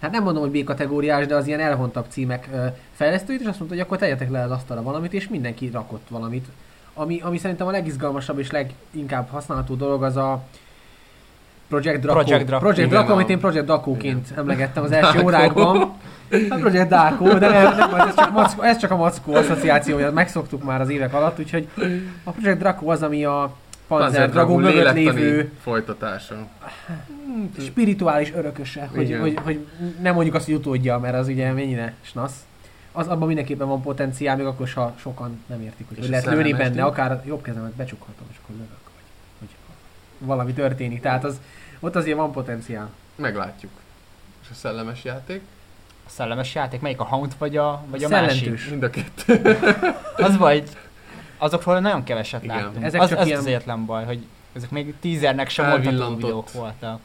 [0.00, 3.76] hát nem mondom, hogy B-kategóriás, de az ilyen elhontabb címek ö, fejlesztőit, és azt mondta,
[3.76, 6.46] hogy akkor tegyetek le az asztalra valamit, és mindenki rakott valamit.
[6.98, 10.42] Ami, ami szerintem a legizgalmasabb és leginkább használható dolog az a
[11.68, 12.18] Project Draco.
[12.18, 12.64] Project Draco.
[12.64, 15.26] Project Draco, amit én Project Draco-ként emlegettem az első Draco.
[15.26, 15.92] órákban.
[16.48, 20.64] A Project Draco, de nem, nem ez, csak mackó, ez csak a mackó asszociációja, megszoktuk
[20.64, 21.68] már az évek alatt, úgyhogy
[22.24, 23.54] a Project Draco az, ami a
[23.86, 26.34] Panzer Dragon mögött lévő folytatása.
[27.58, 29.66] spirituális örököse, hogy, hogy, hogy,
[30.00, 32.34] nem mondjuk azt, hogy utódja, mert az ugye mennyire snasz.
[32.98, 36.24] Az abban mindenképpen van potenciál, még akkor ha sokan nem értik, hogy, hogy a lehet
[36.26, 36.80] lőni benne, díj?
[36.80, 38.68] akár a jobb kezemet becsukhatom, és akkor lövök,
[39.38, 39.74] vagy hogy
[40.26, 41.00] valami történik.
[41.00, 41.40] Tehát az,
[41.80, 42.90] ott azért van potenciál.
[43.16, 43.70] Meglátjuk.
[44.42, 45.40] És a szellemes játék?
[46.06, 48.38] A szellemes játék, melyik a Hound vagy a, vagy a másik?
[48.38, 48.68] Szellentős.
[48.68, 49.58] Mind a kettő.
[50.26, 50.68] Az vagy,
[51.38, 52.56] azokról nagyon keveset Igen.
[52.56, 52.84] láttunk.
[52.84, 56.22] Ezek az, csak ez ilyen- az egyetlen baj, hogy ezek még tízernek sem mondható Felvillantott.
[56.22, 57.00] videók voltak.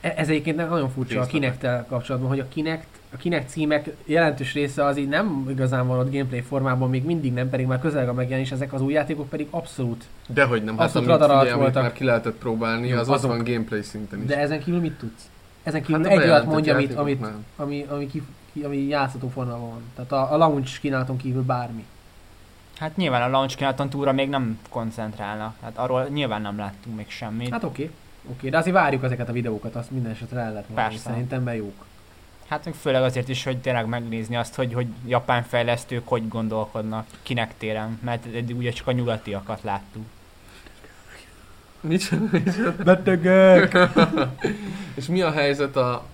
[0.00, 1.58] E- Ez egyébként nagyon furcsa a Részletek.
[1.58, 5.98] kinect kapcsolatban, hogy a Kinect, a Kinect címek jelentős része az így nem igazán van
[5.98, 9.28] ott gameplay formában, még mindig nem, pedig már közel a megjelenés, ezek az új játékok
[9.28, 10.04] pedig abszolút.
[10.26, 10.76] Dehogy nem.
[10.76, 11.82] Hát, Abszolút amit, radar alatt voltak.
[11.82, 13.30] már ki lehetett próbálni, Jó, az ott azok.
[13.30, 14.26] van gameplay szinten is.
[14.26, 15.28] De ezen kívül mit tudsz?
[15.62, 17.44] Ezen kívül Hát egy olyat mondja, amit, amit, nem.
[17.56, 19.80] ami, ami, ki, ki, ami játszható formában van.
[19.94, 21.84] Tehát a, a launch kínálaton kívül bármi.
[22.78, 25.54] Hát nyilván a launch kínálaton túlra még nem koncentrálnak.
[25.62, 27.42] Hát arról nyilván nem láttunk még semmit.
[27.50, 27.90] Hát, Hát oké,
[28.30, 31.08] oké, de azért várjuk ezeket a videókat, azt minden esetre el lehet mondani, Persze.
[31.10, 31.84] szerintem mert jók.
[32.48, 37.06] Hát még főleg azért is, hogy tényleg megnézni azt, hogy, hogy japán fejlesztők hogy gondolkodnak
[37.22, 37.98] kinek téren.
[38.02, 40.04] Mert eddig ugye csak a nyugatiakat láttuk.
[41.80, 42.74] Micsoda, micsoda?
[42.84, 43.78] Betegek!
[44.94, 46.04] És mi a helyzet a,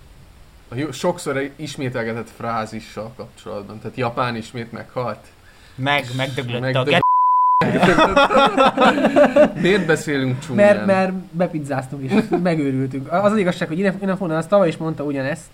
[0.68, 3.78] a sokszor ismételgetett frázissal kapcsolatban?
[3.78, 5.26] Tehát Japán ismét meghalt?
[5.74, 7.00] Meg, megdöglött a Megdög- get...
[9.62, 10.76] Miért beszélünk csúnyán?
[10.76, 13.12] mert, mert bepizzáztunk és megőrültünk.
[13.12, 15.46] Az az igazság, hogy innen, innen fonnan, az tavaly is mondta ugyanezt,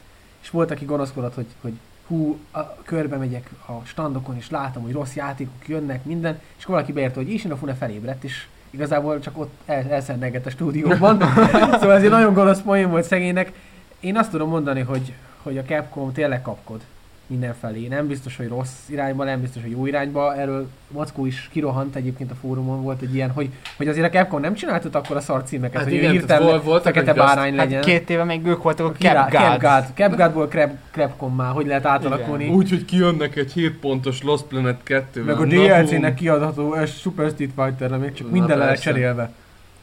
[0.43, 1.73] és volt, aki gonoszkodott, hogy, hogy
[2.07, 6.75] hú, a, körbe megyek a standokon, és látom, hogy rossz játékok jönnek, minden, és akkor
[6.75, 11.19] valaki beérte, hogy Isinofune felébredt, és igazából csak ott el, elszennegett a stúdióban.
[11.81, 13.53] szóval ez egy nagyon gonosz poén volt szegénynek.
[14.01, 16.81] Én azt tudom mondani, hogy, hogy a Capcom tényleg kapkod
[17.29, 17.87] mindenfelé.
[17.87, 20.37] Nem biztos, hogy rossz irányba, nem biztos, hogy jó irányba.
[20.37, 24.41] Erről Mackó is kirohant egyébként a fórumon, volt egy ilyen, hogy, hogy azért a Capcom
[24.41, 27.35] nem csináltott akkor a szar címeket, Hát hogy igen, hirtelen vol- voltak, fekete akik azt-
[27.35, 27.77] bárány legyen.
[27.83, 29.61] Hát két éve még ők voltak a Király- Cap CapGuard.
[29.61, 29.87] Guard.
[29.95, 32.49] CapGuardból Crab, Crabcom már, hogy lehet átalakulni.
[32.49, 37.31] Úgy, hogy kijönnek egy 7 pontos Lost Planet 2 Meg a DLC-nek kiadható ez Super
[37.31, 39.33] Street Fighter, még csak Na, minden le cserélve.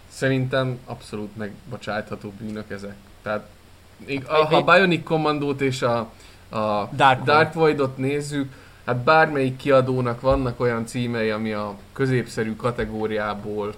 [0.10, 2.94] Szerintem abszolút megbocsátható bűnök ezek.
[3.24, 3.46] Tehát
[4.06, 6.12] még, Hát, a, ha a Bionic Commandót és a,
[6.50, 8.54] a Dark Dark Void-ot nézzük,
[8.86, 13.74] hát bármelyik kiadónak vannak olyan címei, ami a középszerű kategóriából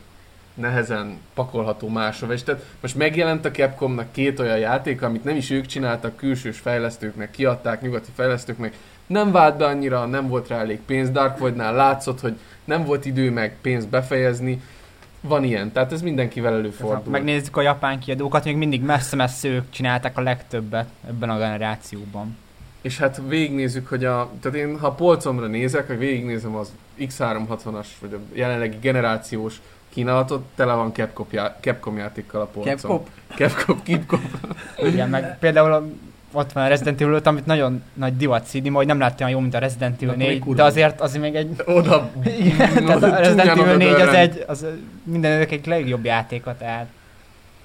[0.53, 2.33] nehezen pakolható máshova.
[2.33, 6.59] És tehát most megjelent a Capcomnak két olyan játék, amit nem is ők csináltak, külsős
[6.59, 8.73] fejlesztőknek kiadták, nyugati fejlesztőknek,
[9.07, 11.09] nem vált be annyira, nem volt rá elég pénz.
[11.09, 14.61] Dark Voidnál látszott, hogy nem volt idő meg pénzt befejezni.
[15.21, 17.11] Van ilyen, tehát ez mindenkivel előfordul.
[17.11, 22.37] Megnézzük a japán kiadókat, még mindig messze-messze ők csinálták a legtöbbet ebben a generációban.
[22.87, 27.85] És hát végignézzük, hogy a, tehát én ha a polcomra nézek, vagy végignézem az X360-as,
[28.01, 32.75] vagy a jelenlegi generációs kínálatot, tele van Capcom, já- Capcom játékkal a polcom.
[32.75, 33.03] Capcom.
[33.35, 34.21] Capcom, Capcom.
[34.83, 35.83] Igen, meg például a,
[36.31, 39.29] ott van a Resident Evil 5, amit nagyon nagy divat színi, hogy nem látta olyan
[39.29, 40.55] jó, mint a Resident Evil Akkor még 4, kurva.
[40.55, 41.55] de azért azért még egy...
[41.65, 44.65] Oda, Igen, tehát a Resident Evil oda 4 az egy, az
[45.03, 46.85] minden idők egy legjobb játéka, tehát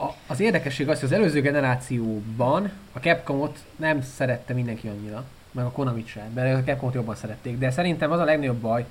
[0.03, 5.65] A, az érdekesség az, hogy az előző generációban a Capcomot nem szerette mindenki annyira, meg
[5.65, 8.85] a Konami sem, mert a Capcomot jobban szerették, de szerintem az a legnagyobb baj,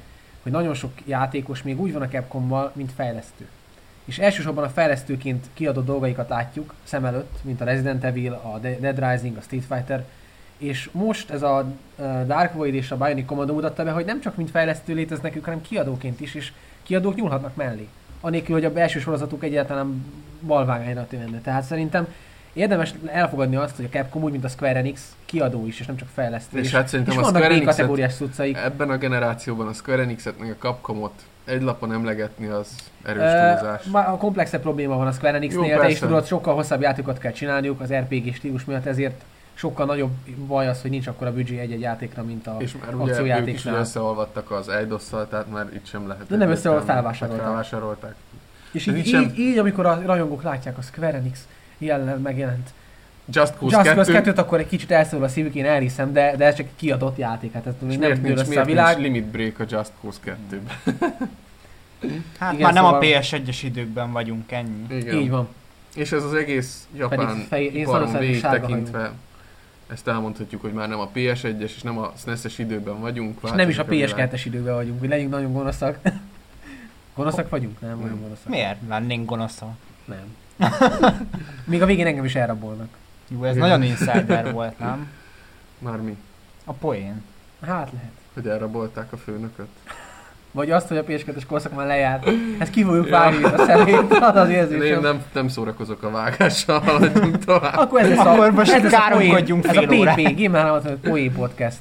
[0.43, 3.47] hogy nagyon sok játékos még úgy van a Capcommal, mint fejlesztő.
[4.05, 8.77] És elsősorban a fejlesztőként kiadott dolgaikat látjuk szem előtt, mint a Resident Evil, a De-
[8.79, 10.05] Dead Rising, a Street Fighter,
[10.57, 11.65] és most ez a
[12.25, 15.43] Dark Void és a Bionic Commando mutatta be, hogy nem csak mint fejlesztő léteznek ők,
[15.43, 16.51] hanem kiadóként is, és
[16.83, 17.87] kiadók nyúlhatnak mellé.
[18.21, 20.05] Anélkül, hogy a belső sorozatuk egyáltalán
[20.45, 21.39] balvágányra tűnne.
[21.43, 22.07] Tehát szerintem
[22.53, 25.95] érdemes elfogadni azt, hogy a Capcom úgy, mint a Square Enix kiadó is, és nem
[25.95, 26.59] csak fejlesztő.
[26.59, 28.57] És hát szerintem és a Square B Enix-et- kategóriás cuccaik.
[28.57, 31.11] ebben a generációban a Square Enix-et meg a Capcomot
[31.45, 33.83] egy lapon emlegetni az erős Ö, túlzás.
[33.83, 37.17] ma- a komplexebb probléma van a Square Jó, Enix-nél, de is tudod, sokkal hosszabb játékokat
[37.17, 39.23] kell csinálniuk az RPG stílus miatt, ezért
[39.61, 40.11] sokkal nagyobb
[40.47, 42.55] baj az, hogy nincs akkor a büdzsé egy-egy játékra, mint a...
[42.59, 46.27] És már ugye ők is összeolvadtak az eidos tehát már itt sem lehet.
[46.27, 47.45] De nem összeolvad, egyértelmű, felvásárolták.
[47.45, 48.15] Felvásárolták.
[48.71, 51.39] És így, így sem- így, így, amikor a rajongók látják a Square Enix
[51.77, 52.69] jelen megjelent
[53.25, 53.95] Just Cause Just 2.
[53.95, 57.17] Cause 2 akkor egy kicsit elszól a szívük, én elhiszem, de, de ez csak kiadott
[57.17, 58.97] játék, hát ez És még miért nem nincs, össze a miért világ.
[58.97, 60.61] nincs limit break a Just Cause 2-ben?
[62.39, 64.85] hát Igen, már nem szóval- a PS1-es időkben vagyunk, ennyi.
[64.89, 65.17] Igen.
[65.17, 65.47] Így van.
[65.95, 69.11] És ez az egész japán Pedig fej- iparon végig tekintve,
[69.91, 73.39] ezt elmondhatjuk, hogy már nem a PS1-es és nem a SNES-es időben vagyunk.
[73.43, 74.31] És nem is a változik világ.
[74.31, 75.99] PS2-es időben vagyunk, hogy legyünk nagyon gonoszak.
[77.15, 77.81] gonoszak vagyunk?
[77.81, 78.21] Nem, Nem.
[78.21, 78.47] gonoszak.
[78.47, 79.75] Miért lennénk gonoszak?
[80.05, 80.35] Nem.
[81.71, 82.87] Még a végén engem is elrabolnak.
[83.27, 83.67] Jó, ez Igen.
[83.67, 85.11] nagyon insider volt, nem?
[85.79, 86.17] Már mi?
[86.65, 87.23] A poén.
[87.61, 88.11] Hát lehet.
[88.33, 89.67] Hogy elrabolták a főnököt?
[90.51, 92.29] Vagy azt, hogy a PS2-es korszak már lejárt.
[92.59, 95.01] Ezt ki fogjuk vágni a szemét, az az Én érzésem.
[95.01, 97.77] nem, nem szórakozok a vágással, haladjunk tovább.
[97.77, 100.15] Akkor ez lesz Akkor a, most ez lesz a poén, káromkodjunk ez a fél órát.
[100.15, 101.79] PP, Gamer 365 poén podcast.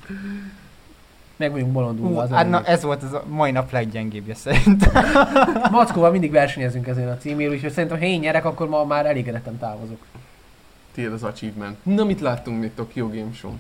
[1.37, 2.23] Meg vagyunk bolondulva.
[2.23, 5.05] Az hát na, ez volt az a mai nap leggyengébbje szerintem.
[5.71, 9.59] Mackóval mindig versenyezünk ezen a címért, úgyhogy szerintem ha én nyerek, akkor ma már elégedetten
[9.59, 9.99] távozok.
[10.95, 11.77] Tiéd az achievement.
[11.83, 13.53] Na, mit láttunk még Tokyo Game Show?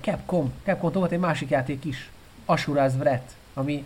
[0.00, 0.52] Capcom.
[0.64, 2.10] Capcom volt egy másik játék is.
[2.48, 3.84] Asura's Wrath, ami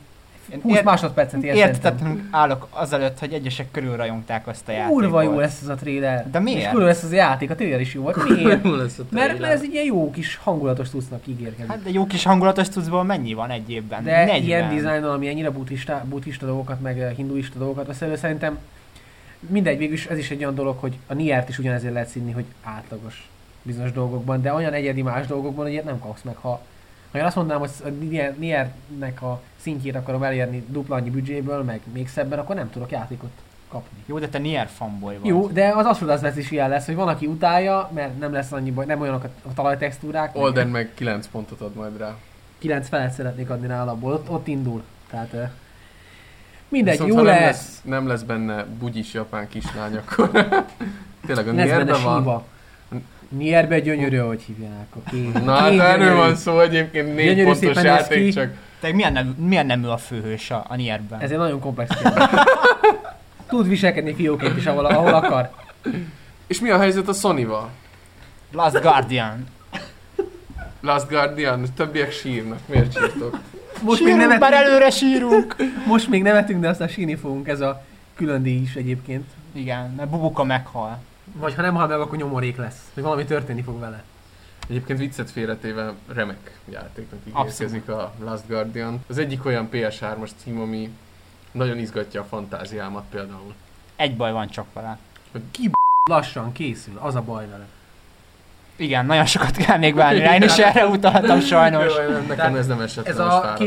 [0.53, 1.75] Én 20 ért- másodpercet ér szerintem.
[1.75, 5.01] Értetlenül állok azelőtt, hogy egyesek körül rajongták azt a játékot.
[5.01, 6.31] Kurva jó lesz ez a trailer.
[6.31, 6.61] De miért?
[6.61, 8.29] És kurva lesz az a játék, a trailer is jó volt.
[8.29, 8.65] Miért?
[8.65, 11.67] Lesz a Mert, mert ez egy ilyen jó kis hangulatos tusznak ígérkezik.
[11.71, 14.05] Hát de jó kis hangulatos tudszból mennyi van egy évben?
[14.05, 14.43] De 40.
[14.43, 18.59] ilyen dizájnon, ami ennyire buddhista, buddhista dolgokat, meg eh, hinduista dolgokat vesz elő, szerintem
[19.49, 22.45] mindegy, végülis ez is egy olyan dolog, hogy a Niert is ugyanezért lehet színni, hogy
[22.63, 23.29] átlagos
[23.63, 26.61] bizonyos dolgokban, de olyan egyedi más dolgokban, hogy ilyet nem kapsz meg, ha
[27.15, 31.63] ha én azt mondanám, hogy a Nier- Niernek a szintjét akarom elérni dupla annyi büdzséből,
[31.63, 33.31] meg még szebben, akkor nem tudok játékot
[33.69, 33.99] kapni.
[34.07, 35.27] Jó, de te Nier fanboy vagy.
[35.29, 38.53] Jó, de az Asura's Wrath is ilyen lesz, hogy van, aki utálja, mert nem lesz
[38.53, 40.37] annyi baj, nem olyanok a, a talajtextúrák.
[40.37, 42.15] Olden meg 9 pontot ad majd rá.
[42.59, 44.83] 9 felet szeretnék adni nála abból, ott, ott indul.
[45.11, 45.35] Tehát
[46.69, 47.39] mindegy, Viszont jó ha lesz.
[47.41, 50.31] Nem lesz, nem lesz benne bugyis japán kislány, akkor
[51.27, 52.19] tényleg a lesz benne Nierben van.
[52.19, 52.45] síva.
[53.37, 54.87] Nierbe gyönyörű, hogy hívják.
[55.45, 58.31] Na hát erről van szó egyébként, négy Gyönyörű pontos játék ki.
[58.33, 58.51] csak.
[58.81, 61.21] Te milyen, nem, milyen nemű a főhős a, a Nierben?
[61.21, 62.25] Ez egy nagyon komplex kérdés.
[63.49, 65.51] Tud viselkedni fióként is, ahol, ahol akar.
[66.47, 67.71] És mi a helyzet a Sony-val?
[68.53, 69.47] Last Guardian.
[70.81, 72.59] Last Guardian, többiek sírnak.
[72.67, 73.41] Miért sírtok?
[73.83, 75.57] Most még, Sírunk, bár nevetünk, előre sírunk.
[75.87, 79.25] most még nevetünk, de aztán síni fogunk, ez a külön díj is egyébként.
[79.53, 80.99] Igen, mert Bubuka meghal.
[81.33, 82.91] Vagy ha nem hal meg, akkor nyomorék lesz.
[82.95, 84.03] Vagy valami történni fog vele.
[84.69, 89.05] Egyébként viccet félretéve remek játéknak ígérkezik a Last Guardian.
[89.07, 90.97] Az egyik olyan PS3-as cím, ami
[91.53, 93.55] nagyon izgatja a fantáziámat például.
[93.97, 94.99] Egy baj van csak vele.
[96.11, 97.67] Lassan készül, az a baj vele.
[98.77, 101.93] Igen, nagyon sokat kell még várni rá, én is erre utaltam sajnos.
[102.09, 103.63] Jó, nekem ez nem esett Ez a fáradt.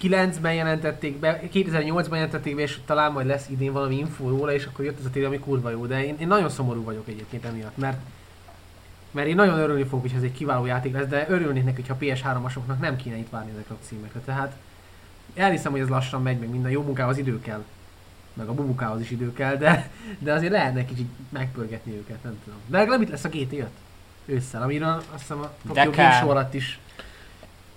[0.00, 4.64] 2009-ben jelentették be, 2008-ban jelentették be, és talán majd lesz idén valami info róla, és
[4.64, 5.86] akkor jött ez a tél, ami kurva jó.
[5.86, 7.96] De én, én nagyon szomorú vagyok egyébként emiatt, mert
[9.10, 11.96] mert én nagyon örülni fogok, hogy ez egy kiváló játék lesz, de örülnék neki, hogyha
[12.00, 14.20] PS3-asoknak nem kéne itt várni ezekre a címekre.
[14.20, 14.56] Tehát
[15.34, 17.64] elhiszem, hogy ez lassan megy, meg minden jó munkához idő kell.
[18.32, 22.58] Meg a bubukához is idő kell, de, de azért lehetne kicsit megpörgetni őket, nem tudom.
[22.66, 23.66] De legalább itt lesz a GT 5
[24.24, 26.12] ősszel, amiről azt hiszem a Tokyo Game.
[26.12, 26.78] Show alatt is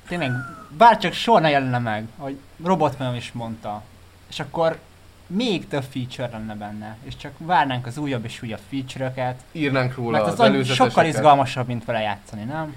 [0.07, 0.31] Tényleg,
[0.77, 3.83] bárcsak soha ne jelenne meg, hogy Robotman is mondta.
[4.29, 4.79] És akkor
[5.27, 10.11] még több feature lenne benne, és csak várnánk az újabb és újabb feature-öket, Írnánk róla
[10.11, 12.75] mert az az sokkal izgalmasabb, mint vele játszani, nem?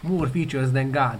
[0.00, 1.18] more features than God.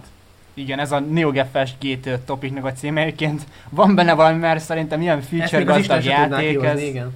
[0.53, 3.45] Igen, ez a NeoGFS GT topiknak a címe egyébként.
[3.69, 7.13] Van benne valami, mert szerintem ilyen feature gazdag játék, ez kihozni, igen.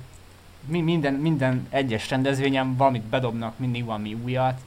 [0.66, 4.60] mi, minden, minden egyes rendezvényen valamit bedobnak, mindig valami újat,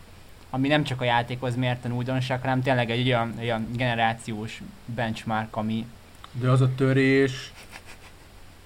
[0.50, 5.86] ami nem csak a játékhoz mérten újdonság, hanem tényleg egy olyan, olyan generációs benchmark, ami
[6.32, 7.52] De az a törés...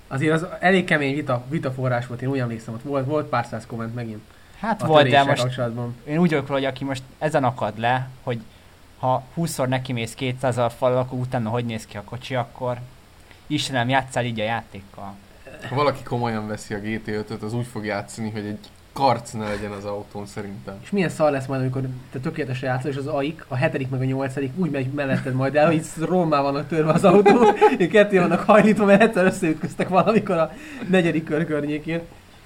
[0.09, 3.66] Azért az elég kemény vita, vitaforrás volt, én úgy emlékszem, ott volt, volt pár száz
[3.66, 4.21] komment megint
[4.61, 5.97] hát a volt, de most kapcsolatban.
[6.05, 8.40] én úgy vagyok hogy aki most ezen akad le, hogy
[8.99, 12.79] ha 20-szor nekimész 200 al fal, akkor utána hogy néz ki a kocsi, akkor
[13.47, 15.14] Istenem, játszál így a játékkal.
[15.68, 19.71] Ha valaki komolyan veszi a GT5-öt, az úgy fog játszani, hogy egy karc ne legyen
[19.71, 20.75] az autón szerintem.
[20.83, 24.01] És milyen szar lesz majd, amikor te tökéletesen játszol, és az AIK, a hetedik meg
[24.01, 27.45] a nyolcadik úgy megy melletted majd el, hogy rommá vannak törve az autó,
[27.79, 30.53] és ketté vannak hajlítva, mert egyszer összeütköztek valamikor a
[30.89, 32.01] negyedik kör környékén.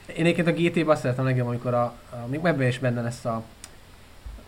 [0.07, 3.25] Én egyébként a GT-ben azt szeretem legjobban, amikor a, a még ebben is benne lesz
[3.25, 3.43] a,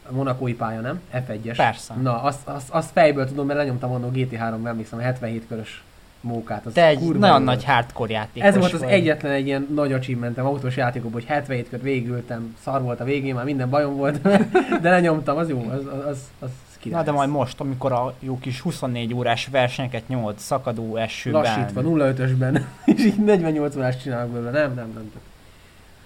[0.08, 1.00] a monakói pálya, nem?
[1.14, 1.54] F1-es.
[1.56, 1.94] Persze.
[1.94, 5.82] Na, azt, azt, azt fejből tudom, mert lenyomtam annó GT3-ban, emlékszem, a 77 körös
[6.20, 6.66] mókát.
[6.66, 8.90] Az Te egy kurva nagyon nagy hardcore játékos Ez volt az vagy.
[8.90, 13.34] egyetlen egy ilyen nagy achievementem autós játékokban, hogy 77 kört végültem, szar volt a végén,
[13.34, 14.20] már minden bajom volt,
[14.82, 18.14] de lenyomtam, az jó, az, az, az, az király Na de majd most, amikor a
[18.18, 21.40] jó kis 24 órás versenyeket nyomod szakadó esőben.
[21.40, 25.10] Lassítva, 0-5-ösben, és így 48 órás csinálok belőle, nem, nem, nem.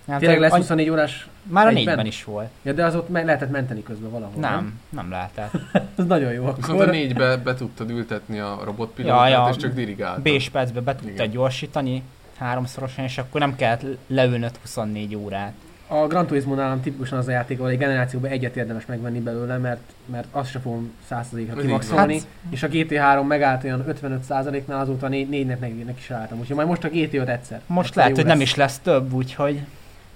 [0.09, 1.29] Hát, Tényleg lesz annyi- 24 órás?
[1.43, 2.49] Már a négyben is volt.
[2.63, 4.41] Ja, de az ott me- lehetett menteni közben valahol.
[4.41, 5.53] Nem, nem lehetett.
[5.99, 6.91] Ez nagyon jó Viszont a akkor.
[6.95, 9.49] négybe be tudtad ültetni a robotpilótát, Ja, ja.
[9.51, 10.23] és csak dirigáltad.
[10.23, 11.31] B percbe be tudta Igen.
[11.31, 12.03] gyorsítani
[12.39, 15.53] háromszorosan, és akkor nem kellett leülnöd 24 órát.
[15.87, 19.57] A Gran Turismo nálam tipikusan az a játék, ahol egy generációban egyet érdemes megvenni belőle,
[19.57, 22.15] mert, mert azt se fogom 100%-ra Ez kimaxolni.
[22.15, 26.39] így És a GT3 megállt olyan 55%-nál, azóta 4-nek neki is álltam.
[26.39, 27.61] Úgyhogy majd most a GT5 egyszer.
[27.67, 28.47] Most lehet, hogy nem lesz.
[28.49, 29.61] is lesz több, úgyhogy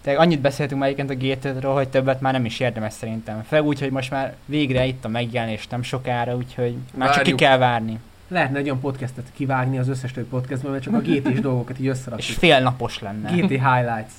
[0.07, 3.43] de annyit beszéltünk már egyébként a GT-ről, hogy többet már nem is érdemes szerintem.
[3.43, 7.31] Főleg úgy, hogy most már végre itt a megjelenés nem sokára, úgyhogy már csak ki
[7.31, 7.37] Várjuk.
[7.39, 7.99] kell várni.
[8.29, 11.85] Lehetne egy olyan podcastet kivágni az összes többi podcastból, mert csak a GT-s dolgokat így
[11.85, 12.39] És összerakjuk.
[12.39, 13.31] fél napos lenne.
[13.31, 14.13] GT Highlights.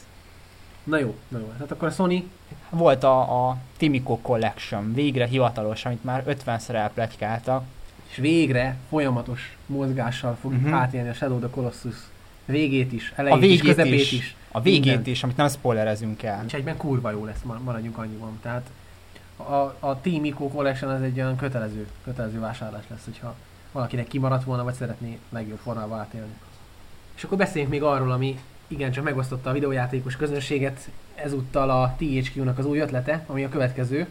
[0.84, 1.46] Na jó, na jó.
[1.54, 2.30] Tehát akkor a Sony
[2.70, 7.64] Volt a, a Timiko Collection, végre hivatalos, amit már 50-szer elpletykáltak.
[8.10, 10.70] és végre folyamatos mozgással fogjuk Mhm.
[10.70, 10.84] uh-huh.
[10.86, 11.96] átélni a Shadow the Colossus
[12.46, 14.12] végét is, elejét A végét is, közepét is.
[14.12, 14.36] is.
[14.52, 15.08] A végét Mindent.
[15.08, 16.44] is, amit nem spoilerezünk el.
[16.46, 18.40] És egyben kurva jó lesz, mar- maradjunk annyiban.
[18.42, 18.70] Tehát
[19.38, 23.36] a, a Team Ico Collection az egy olyan kötelező, kötelező vásárlás lesz, hogyha
[23.72, 26.34] valakinek kimaradt volna, vagy szeretné legjobb formában átélni.
[27.16, 32.66] És akkor beszéljünk még arról, ami igencsak megosztotta a videójátékos közönséget, ezúttal a THQ-nak az
[32.66, 34.08] új ötlete, ami a következő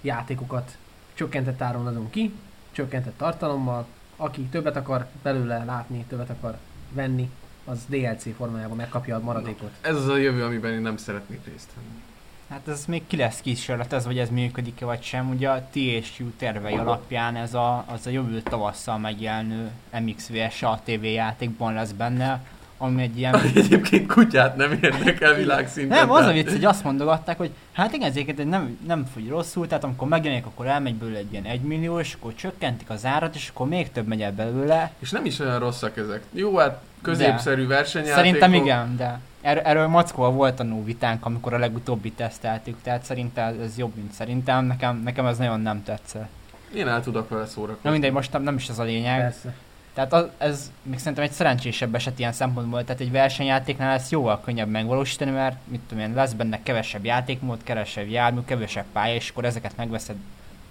[0.00, 0.76] játékokat
[1.14, 2.34] csökkentett áron adunk ki,
[2.70, 6.56] csökkentett tartalommal, aki többet akar belőle látni, többet akar
[6.92, 7.30] venni,
[7.68, 9.70] az DLC formájában megkapja a maradékot.
[9.80, 12.02] Ez az a jövő, amiben én nem szeretnék részt venni.
[12.48, 15.30] Hát ez még ki lesz kísérlet, vagy ez működik-e vagy sem.
[15.30, 21.74] Ugye a TSU tervei alapján ez a, az a jövő tavasszal megjelenő MXVS ATV játékban
[21.74, 22.44] lesz benne,
[22.78, 23.34] ami egy ilyen...
[23.54, 25.98] Egyébként kutyát nem érdekel világszinten.
[25.98, 29.66] Nem, az a vicc, hogy azt mondogatták, hogy hát igen, ezeket nem, nem fogy rosszul,
[29.66, 33.34] tehát amikor megjelenik, akkor elmegy belőle egy ilyen 1 millió, és akkor csökkentik az árat,
[33.34, 34.92] és akkor még több megy el belőle.
[34.98, 36.22] És nem is olyan rosszak ezek.
[36.32, 38.24] Jó, hát középszerű versenyjátékok.
[38.24, 43.04] Szerintem igen, de erről, erről Mackóval volt a no vitánk, amikor a legutóbbi teszteltük, tehát
[43.04, 44.64] szerintem ez jobb, mint szerintem.
[44.64, 46.28] Nekem, nekem ez nagyon nem tetszett.
[46.74, 47.80] Én el tudok vele szórakozni.
[47.82, 49.20] Na mindegy, most nem, nem is ez a lényeg.
[49.20, 49.54] Persze.
[49.94, 54.40] Tehát az, ez még szerintem egy szerencsésebb eset ilyen szempontból, tehát egy versenyjátéknál lesz jóval
[54.40, 59.30] könnyebb megvalósítani, mert mit tudom én, lesz benne kevesebb játékmód, kevesebb jármű, kevesebb pálya, és
[59.30, 60.16] akkor ezeket megveszed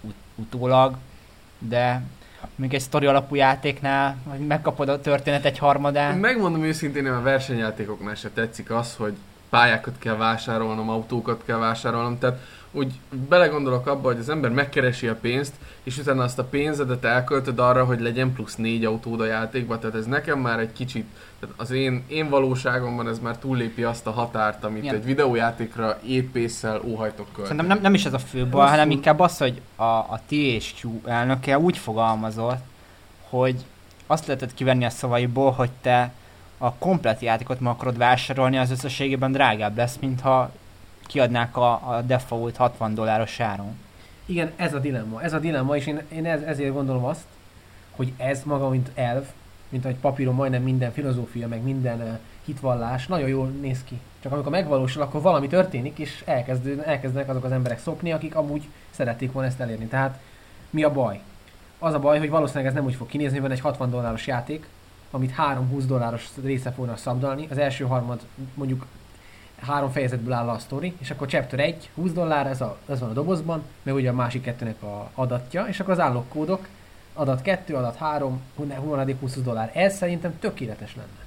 [0.02, 0.98] ut- utólag,
[1.60, 2.02] de
[2.56, 6.18] még egy sztori alapú játéknál, hogy megkapod a történet egy harmadán.
[6.18, 9.14] Megmondom őszintén, hogy a versenyjátékoknál se tetszik az, hogy
[9.50, 12.40] pályákat kell vásárolnom, autókat kell vásárolnom, tehát
[12.72, 12.94] úgy
[13.30, 15.54] belegondolok abba, hogy az ember megkeresi a pénzt,
[15.84, 19.96] és utána azt a pénzedet elköltöd arra, hogy legyen plusz négy autód a játékba, tehát
[19.96, 21.06] ez nekem már egy kicsit,
[21.40, 24.96] tehát az én, én valóságomban ez már túllépi azt a határt, amit Igen.
[24.96, 27.48] egy videójátékra épésszel óhajtok költeni.
[27.48, 30.90] Szerintem nem, nem is ez a fő baj, hanem inkább az, hogy a, a THQ
[31.06, 32.64] elnöke úgy fogalmazott,
[33.30, 33.66] hogy
[34.08, 36.12] azt lehetett kivenni a szavaiból, hogy te
[36.58, 40.52] a komplet játékot meg akarod vásárolni, az összességében drágább lesz, mintha
[41.08, 43.78] kiadnák a, a default 60 dolláros áron.
[44.26, 45.22] Igen, ez a dilemma.
[45.22, 47.26] Ez a dilemma, és én, én ez, ezért gondolom azt,
[47.96, 49.26] hogy ez maga, mint elv,
[49.70, 54.00] mint ahogy papíron majdnem minden filozófia, meg minden uh, hitvallás, nagyon jól néz ki.
[54.20, 58.68] Csak amikor megvalósul, akkor valami történik, és elkezd, elkezdenek azok az emberek szopni, akik amúgy
[58.90, 59.86] szerették volna ezt elérni.
[59.86, 60.20] Tehát
[60.70, 61.20] mi a baj?
[61.80, 64.68] Az a baj, hogy valószínűleg ez nem úgy fog kinézni, van egy 60 dolláros játék,
[65.12, 67.48] amit 3-20 dolláros része fognak szabdalni.
[67.50, 68.20] Az első harmad
[68.54, 68.86] mondjuk
[69.62, 73.10] három fejezetből áll a sztori, és akkor chapter 1, 20 dollár, ez, a, ez van
[73.10, 76.68] a dobozban, meg ugye a másik kettőnek a adatja, és akkor az állokkódok,
[77.14, 79.72] adat 2, adat 3, humadik 20 dollár.
[79.74, 81.26] Ez szerintem tökéletes lenne.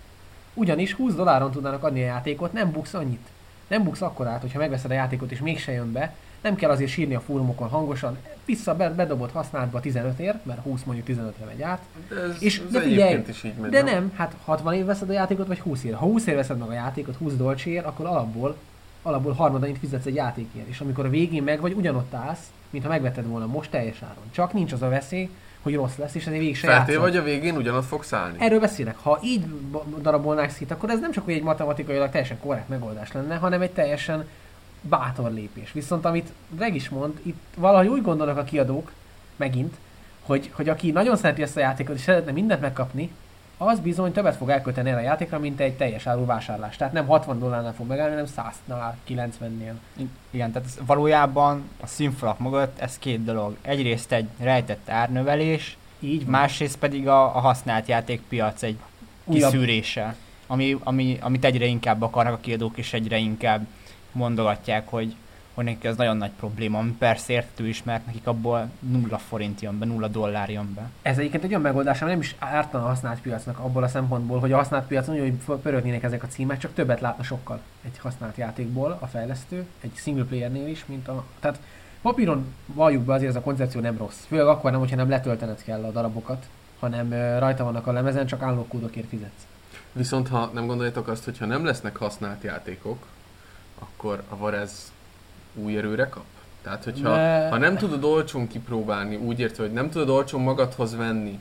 [0.54, 3.28] Ugyanis 20 dolláron tudnának adni a játékot, nem buksz annyit.
[3.68, 7.14] Nem buksz akkorát, hogyha megveszed a játékot és mégse jön be, nem kell azért sírni
[7.14, 11.80] a fórumokon hangosan, vissza be- bedobott használatba 15 ért, mert 20 mondjuk 15-re megy át,
[12.08, 13.70] De ez, És ez de figyelj, is így megy.
[13.70, 15.94] de nem, hát 60 év veszed a játékot, vagy 20 ér.
[15.94, 18.56] Ha 20 ér veszed meg a játékot 20 dolcsér, akkor alapból,
[19.02, 20.68] alapból harmadannyit fizetsz egy játékért.
[20.68, 24.24] És amikor a végén meg vagy, ugyanott állsz, mintha megvetted volna most teljes áron.
[24.30, 25.30] Csak nincs az a veszély,
[25.62, 27.08] hogy rossz lesz, és ezért végig se Feltéve, játszod.
[27.10, 28.36] hogy a végén ugyanott fogsz állni.
[28.40, 28.96] Erről beszélek.
[29.02, 29.44] Ha így
[30.00, 34.28] darabolnák szét, akkor ez nem csak egy matematikailag teljesen korrekt megoldás lenne, hanem egy teljesen
[34.80, 35.72] bátor lépés.
[35.72, 38.92] Viszont amit Greg is mond, itt valahogy úgy gondolnak a kiadók,
[39.36, 39.76] megint,
[40.22, 43.10] hogy, hogy aki nagyon szereti ezt a játékot és szeretne mindent megkapni,
[43.62, 46.76] az bizony többet fog elkölteni erre a játékra, mint egy teljes áru vásárlás.
[46.76, 49.72] Tehát nem 60 dollárnál fog megállni, hanem 100-nál, 90-nél.
[49.96, 53.56] I- Igen, tehát ez valójában a színfalak mögött ez két dolog.
[53.62, 56.30] Egyrészt egy rejtett árnövelés, Így van.
[56.30, 58.76] másrészt pedig a, a használt játékpiac egy
[59.24, 60.14] Újabb- kiszűrése,
[60.46, 63.66] ami, ami, amit egyre inkább akarnak a kiadók, és egyre inkább
[64.12, 65.16] mondogatják, hogy,
[65.54, 69.60] hogy neki az nagyon nagy probléma, ami persze értő is, mert nekik abból nulla forint
[69.60, 70.90] jön be, nulla dollár jön be.
[71.02, 74.38] Ez egyébként egy olyan megoldás, ami nem is ártana a használt piacnak abból a szempontból,
[74.38, 78.36] hogy a használt piacon hogy pörögnének ezek a címek, csak többet látna sokkal egy használt
[78.36, 81.24] játékból a fejlesztő, egy single playernél is, mint a...
[81.40, 81.60] Tehát
[82.02, 84.24] papíron valljuk be azért ez a koncepció nem rossz.
[84.26, 86.48] Főleg akkor nem, hogyha nem letöltened kell a darabokat,
[86.78, 89.46] hanem rajta vannak a lemezen, csak állókódokért fizetsz.
[89.92, 93.06] Viszont ha nem gondoljátok azt, hogy ha nem lesznek használt játékok,
[93.80, 94.92] akkor a Varez
[95.54, 96.24] új erőre kap?
[96.62, 100.96] Tehát, hogyha De- ha nem tudod olcsón kipróbálni, úgy értve, hogy nem tudod olcsón magadhoz
[100.96, 101.38] venni,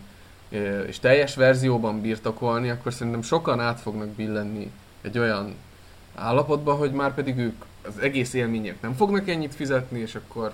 [0.88, 4.72] és teljes verzióban birtokolni, akkor szerintem sokan át fognak billenni
[5.02, 5.56] egy olyan
[6.16, 10.54] állapotba, hogy már pedig ők az egész élmények nem fognak ennyit fizetni, és akkor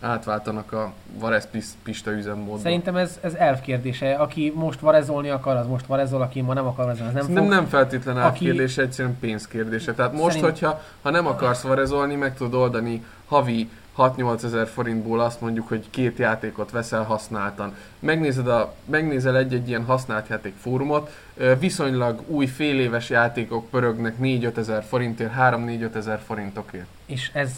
[0.00, 2.62] átváltanak a Varez Pis- Pista üzemmódba.
[2.62, 4.14] Szerintem ez, ez elf kérdése.
[4.14, 7.44] Aki most varezolni akar, az most varezol, aki ma nem akar varezolni, az nem Szerintem
[7.44, 7.54] fog.
[7.54, 9.94] nem feltétlen Aki- átkérdése, egyszerűen pénzkérdése.
[9.94, 15.20] Tehát most, Szerint- hogyha ha nem akarsz varezolni, meg tudod oldani havi 6-8 ezer forintból
[15.20, 17.74] azt mondjuk, hogy két játékot veszel használtan.
[17.98, 21.10] Megnézed a, megnézel egy-egy ilyen használt játék fórumot,
[21.58, 26.86] viszonylag új fél éves játékok pörögnek 4-5 ezer forintért, 3-4-5 ezer forintokért.
[27.06, 27.50] És ez,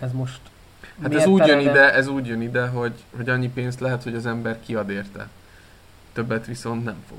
[0.00, 0.40] ez most...
[1.02, 4.14] Hát ez úgy, jön ide, ez úgy jön ide, hogy, hogy annyi pénzt lehet, hogy
[4.14, 5.28] az ember kiad érte.
[6.12, 7.18] Többet viszont nem fog.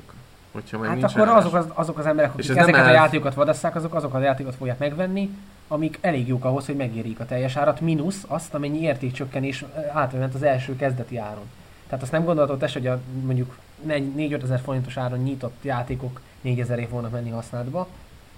[0.52, 2.94] Hogyha meg Hát nincs akkor azok az, azok az emberek, akik ezeket a elf.
[2.94, 5.30] játékokat vadasszák, azok azok a játékokat fogják megvenni,
[5.68, 10.42] amik elég jók ahhoz, hogy megérik a teljes árat, mínusz azt, amennyi értékcsökkenés átment az
[10.42, 11.44] első kezdeti áron.
[11.86, 13.56] Tehát azt nem gondolhatod te, hogy a mondjuk
[13.88, 17.88] 4-5 ezer forintos áron nyitott játékok 4 ezerért fognak menni használatba.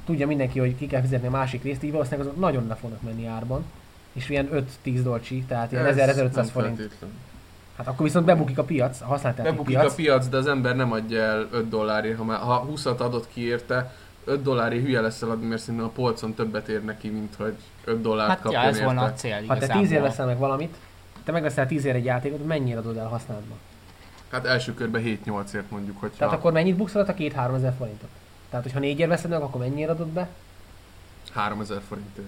[0.05, 3.03] Tudja mindenki, hogy ki kell fizetni a másik részt, így valószínűleg azok nagyon le fognak
[3.03, 3.65] menni árban.
[4.17, 4.49] És ilyen
[4.85, 6.77] 5-10 dolcsi, tehát ilyen Ez 1000-1500 nem forint.
[6.77, 7.11] feltétlen.
[7.77, 9.93] Hát akkor viszont bebukik a piac, a használt Bebukik piac.
[9.93, 13.29] a piac, de az ember nem adja el 5 dollárért, ha, már, ha 20-at adott
[13.29, 13.95] ki érte,
[14.25, 17.55] 5 dollárért hülye lesz eladni, mert szerintem a polcon többet ér neki, mint hogy
[17.85, 19.17] 5 dollárt Hát ja, kapjon ez volna a érte.
[19.17, 19.83] cél Ha te igazából.
[19.83, 20.77] 10 ér veszel meg valamit,
[21.25, 23.55] te megveszel 10 ér egy játékot, mennyire adod el használatba?
[24.33, 28.09] Hát első körben 7-8ért mondjuk, hogyha Tehát akkor mennyit buksz alatt a 2-3 ezer forintot?
[28.51, 30.29] Tehát, hogyha 4 ér veszed meg, akkor mennyire adod be?
[31.33, 32.27] 3000 forintért.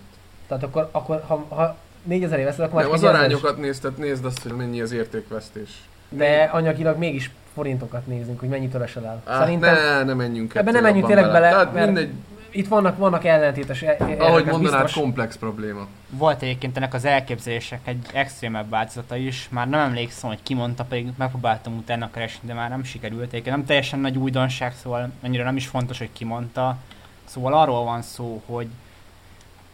[0.49, 3.19] Tehát akkor, akkor ha, ha 4 ezer veszed, akkor Nem, már az egy ezeres.
[3.27, 5.69] arányokat nézd, tehát nézd azt, hogy mennyi az értékvesztés.
[6.09, 9.23] De anyagilag mégis forintokat nézünk, hogy mennyit esel el.
[9.27, 12.11] Á, Szerintem ne, ne menjünk Ebben nem menjünk tényleg bele, Tehát mert- mindegy,
[12.51, 15.03] itt vannak, vannak ellentétes e- e- ahogy mondanád, biztos.
[15.03, 15.87] komplex probléma.
[16.11, 20.85] Volt egyébként ennek az elképzelések egy extrémebb változata is, már nem emlékszem, hogy ki mondta,
[20.85, 23.33] pedig megpróbáltam utána keresni, de már nem sikerült.
[23.33, 26.77] Egyébként nem teljesen nagy újdonság, szóval annyira nem is fontos, hogy ki mondta.
[27.25, 28.67] Szóval arról van szó, hogy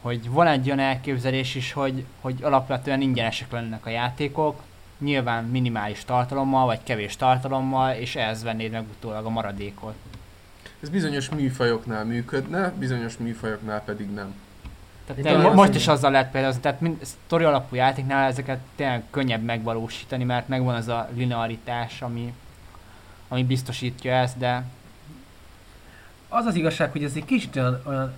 [0.04, 4.62] hogy van egy olyan elképzelés is, hogy, hogy alapvetően ingyenesek lennek a játékok,
[4.98, 9.94] nyilván minimális tartalommal, vagy kevés tartalommal, és ehhez vennéd meg utólag a maradékot.
[10.82, 14.34] Ez bizonyos műfajoknál működne, bizonyos műfajoknál pedig nem.
[15.06, 19.02] Tehát te, most az- is azzal lehet például, tehát mind, sztori alapú játéknál ezeket tényleg
[19.10, 22.32] könnyebb megvalósítani, mert megvan az a linearitás, ami,
[23.28, 24.64] ami biztosítja ezt, de
[26.28, 28.12] Az az igazság, hogy ez egy kicsit olyan, olyan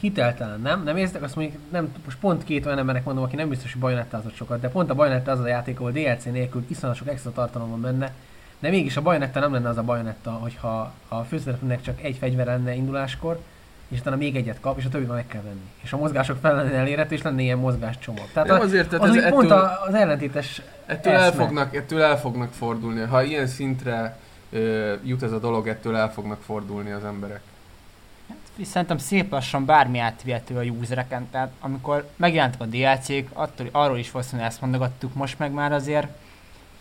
[0.00, 0.82] hiteltelen, nem?
[0.82, 1.22] Nem érzitek?
[1.22, 4.60] Azt mondjuk, nem, most pont két olyan embernek mondom, aki nem biztos, hogy bajonettázott sokat,
[4.60, 7.80] de pont a bajonetta az a játék, ahol DLC nélkül iszonyat sok extra tartalom van
[7.80, 8.12] benne,
[8.58, 12.46] de mégis a bajonetta nem lenne az a bajonetta, hogyha a főszereplőnek csak egy fegyver
[12.46, 13.40] lenne induláskor,
[13.88, 15.70] és utána még egyet kap, és a többit meg kell venni.
[15.82, 18.24] És a mozgások fel lenne elérhető, és lenne ilyen mozgáscsomag.
[18.32, 21.24] Tehát Nem azért, tehát az ez ettől, pont a, az ellentétes ettől, eszme.
[21.24, 23.00] el fognak, ettől el fognak fordulni.
[23.00, 24.16] Ha ilyen szintre
[24.50, 27.40] ö, jut ez a dolog, ettől el fognak fordulni az emberek.
[28.64, 34.10] Szerintem szép lassan bármi átvihető a usereken, tehát amikor megjelentek a DLC-k, attól, arról is
[34.10, 36.06] valószínűleg ezt mondogattuk, most meg már azért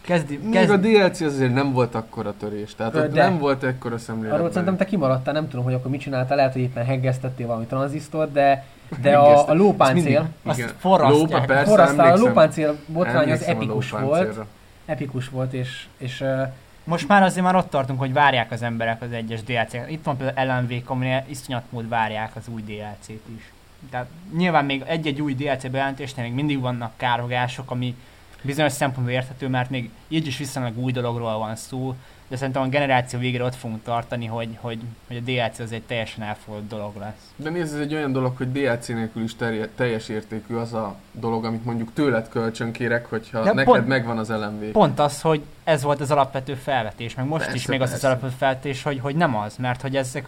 [0.02, 3.38] kezdi, Még kezd, a DLC az azért nem volt akkora törés, tehát ott De- nem
[3.38, 4.38] volt ekkora szemlélet.
[4.38, 7.66] Arról szerintem te kimaradtál, nem tudom, hogy akkor mit csináltál, lehet, hogy éppen heggeztettél valami
[7.66, 8.66] tranzisztort, de,
[9.02, 11.32] de a, a lópáncél, azt forrasztják.
[11.32, 14.40] Lópa, persze, forrasztál, a lópáncél botrány az epikus volt,
[14.86, 16.42] epikus volt, és, és uh,
[16.90, 19.90] Most már azért már ott tartunk, hogy várják az emberek az egyes DLC-ket.
[19.90, 23.52] Itt van például LMV, aminél iszonyat mód várják az új DLC-t is.
[23.90, 27.96] Tehát nyilván még egy-egy új DLC bejelentésnél még mindig vannak károgások, ami
[28.42, 31.96] bizonyos szempontból érthető, mert még így is viszonylag új dologról van szó,
[32.30, 35.82] de szerintem a generáció végére ott fogunk tartani, hogy, hogy, hogy a DLC az egy
[35.82, 37.34] teljesen elfogadott dolog lesz.
[37.36, 40.96] De nézd, ez egy olyan dolog, hogy DLC nélkül is terje, teljes értékű az a
[41.12, 44.72] dolog, amit mondjuk tőled kölcsön kérek, hogyha De neked pont- megvan az LMV.
[44.72, 47.92] Pont az, hogy ez volt az alapvető felvetés, meg most Persze, is még az az
[47.92, 48.08] persze.
[48.08, 50.28] alapvető felvetés, hogy, hogy nem az, mert hogy ezek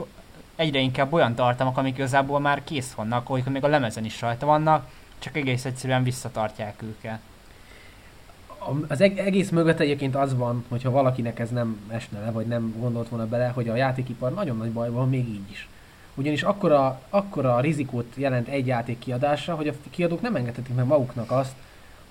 [0.55, 4.45] egyre inkább olyan tartalmak, amik igazából már kész vannak, hogy még a lemezen is rajta
[4.45, 4.87] vannak,
[5.19, 7.19] csak egész egyszerűen visszatartják őket.
[8.87, 12.75] Az eg- egész mögött egyébként az van, hogyha valakinek ez nem esne le, vagy nem
[12.79, 15.67] gondolt volna bele, hogy a játékipar nagyon nagy bajban van még így is.
[16.15, 21.31] Ugyanis akkora, akkora rizikót jelent egy játék kiadása, hogy a kiadók nem engedhetik meg maguknak
[21.31, 21.53] azt,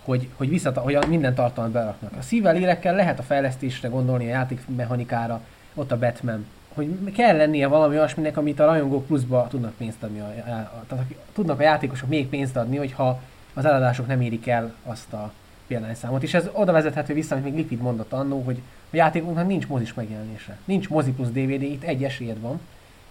[0.04, 2.12] hogy, hogy, visszata, hogy minden tartalmat beraknak.
[2.18, 5.40] A szívvel lélekkel lehet a fejlesztésre gondolni, a játékmechanikára,
[5.74, 6.46] ott a Batman.
[6.74, 10.20] Hogy kell lennie valami olyasminek, amit a rajongók pluszba tudnak pénzt adni.
[10.20, 13.20] A, a, a, tehát tudnak a játékosok még pénzt adni, hogyha
[13.54, 15.32] az eladások nem érik el azt a
[15.70, 16.22] példányszámot.
[16.22, 18.60] És ez oda vezethető vissza, amit még Liquid mondott annó, hogy
[18.90, 20.56] a játékunknak nincs mozis megjelenése.
[20.64, 22.60] Nincs mozi plusz DVD, itt egy esélyed van.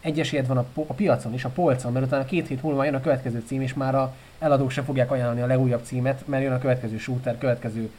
[0.01, 2.83] Egy esélyed van a, po- a piacon és a polcon, mert utána két hét múlva
[2.83, 6.43] jön a következő cím, és már a eladók sem fogják ajánlani a legújabb címet, mert
[6.43, 7.89] jön a következő shooter, következő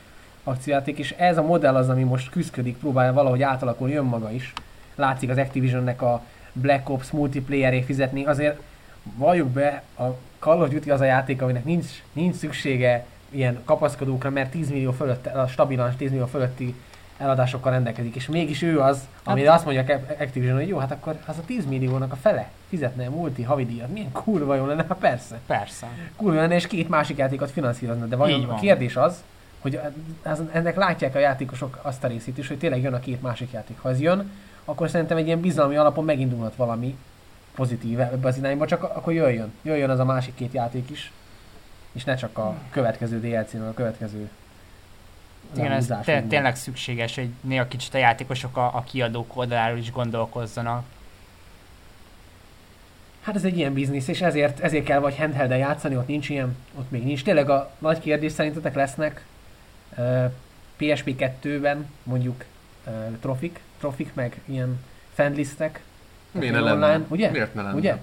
[0.45, 4.53] akciójáték, és ez a modell az, ami most küzdik, próbálja valahogy átalakulni önmaga is.
[4.95, 8.61] Látszik az Activisionnek a Black Ops multiplayeré fizetni, azért
[9.17, 10.05] valljuk be, a
[10.39, 14.93] Call of Duty az a játék, aminek nincs, nincs szüksége ilyen kapaszkodókra, mert 10 millió
[14.93, 16.74] fölött, a stabilan 10 millió fölötti
[17.18, 21.39] eladásokkal rendelkezik, és mégis ő az, amire azt mondja Activision, hogy jó, hát akkor az
[21.39, 23.93] a 10 milliónak a fele fizetne a multi havidíjat.
[23.93, 25.39] Milyen kurva jó lenne, hát persze.
[25.47, 25.87] Persze.
[26.16, 29.22] Kurva lenne, és két másik játékot finanszírozna, de vajon a kérdés az,
[29.61, 29.81] hogy
[30.53, 33.78] ennek látják a játékosok azt a részét is, hogy tényleg jön a két másik játék.
[33.81, 34.31] Ha ez jön,
[34.64, 36.97] akkor szerintem egy ilyen bizalmi alapon megindulhat valami
[37.55, 39.53] pozitív ebbe az irányba, csak akkor jöjjön.
[39.62, 41.12] Jöjjön az a másik két játék is,
[41.93, 44.30] és ne csak a következő DLC-nek a következő
[45.57, 49.93] Igen, ez te, tényleg szükséges, hogy néha kicsit a játékosok a, a kiadók oldaláról is
[49.93, 50.84] gondolkozzanak.
[53.20, 56.57] Hát ez egy ilyen biznisz, és ezért, ezért kell vagy handheld játszani, ott nincs ilyen,
[56.78, 57.22] ott még nincs.
[57.22, 59.24] Tényleg a nagy kérdés szerintetek lesznek
[59.97, 60.32] uh,
[60.76, 62.45] PSP 2-ben mondjuk
[62.86, 64.84] uh, trofik, trofik, meg ilyen
[65.14, 65.82] fanlistek.
[66.30, 67.05] Miért ne online, lenne?
[67.09, 67.30] ugye?
[67.30, 67.76] Miért ne lenne?
[67.76, 67.97] Ugye?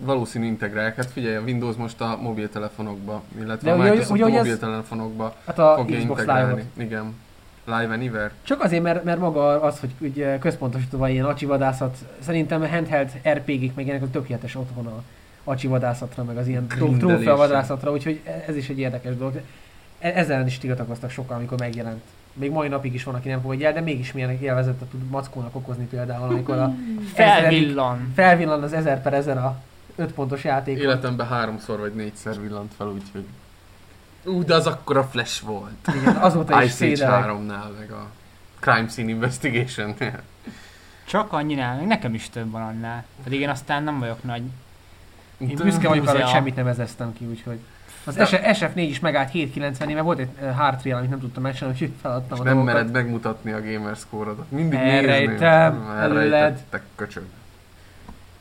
[0.00, 0.96] Valószínű integrálják.
[0.96, 4.38] Hát figyelj, a Windows most a mobiltelefonokba, illetve De a ugye- Microsoft ugye, hogy ez-
[4.38, 6.50] mobiltelefonokba Hát a fogja Xbox integrálni.
[6.50, 6.86] Live-ot.
[6.86, 7.14] Igen.
[7.64, 8.30] Live Anywhere.
[8.42, 13.74] Csak azért, mert, mert maga az, hogy ugye központosítva ilyen acsivadászat, szerintem a handheld RPG-k
[13.74, 15.02] meg ilyenek a tökéletes otthon a
[15.44, 16.66] acsivadászatra, meg az ilyen
[16.98, 19.40] trófeavadászatra, úgyhogy ez is egy érdekes dolog.
[19.98, 22.00] E- Ezzel is tiltakoztak sokan, amikor megjelent.
[22.32, 25.54] Még mai napig is van, aki nem fogadja el, de mégis milyen élvezetet tud mackónak
[25.56, 26.74] okozni például, amikor a
[27.14, 28.12] Felvillan.
[28.14, 29.60] felvillan az 1000 per 1000 a
[29.98, 30.78] 5 pontos játék.
[30.78, 33.24] Életemben háromszor vagy négyszer villant fel, úgyhogy...
[34.24, 35.88] Ú, de az akkora flash volt.
[36.00, 37.24] Igen, azóta is Ice Age szédelek.
[37.24, 38.06] 3-nál, meg a
[38.60, 40.22] Crime Scene Investigation-nél.
[41.04, 43.04] Csak annyinál, még nekem is több van annál.
[43.24, 44.42] Pedig én aztán nem vagyok nagy.
[45.38, 47.58] Én büszke vagyok arra, hogy semmit nem ezeztem ki, úgyhogy.
[48.04, 51.42] Az De- SF4 is megállt 790 mert volt egy uh, hard trail, amit nem tudtam
[51.42, 52.74] megcsinálni, úgyhogy feladtam És a nem dolgokat.
[52.74, 54.50] mered megmutatni a gamer score-odat.
[54.50, 55.96] Mindig Elrejtem nézném.
[55.96, 56.32] előled.
[56.32, 57.22] Elrejtettek, köcsög.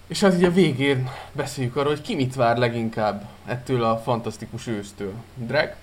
[0.07, 4.67] És hát ugye a végén beszéljük arról, hogy ki mit vár leginkább ettől a fantasztikus
[4.67, 5.13] ősztől.
[5.35, 5.75] Drag?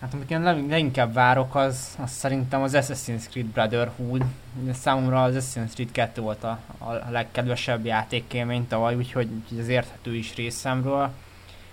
[0.00, 4.24] Hát amit én leg- leginkább várok, az, az szerintem az Assassin's Creed Brotherhood.
[4.72, 10.34] Számomra az Assassin's Creed 2 volt a, a legkedvesebb játékélmény tavaly, úgyhogy ez érthető is
[10.34, 11.10] részemről.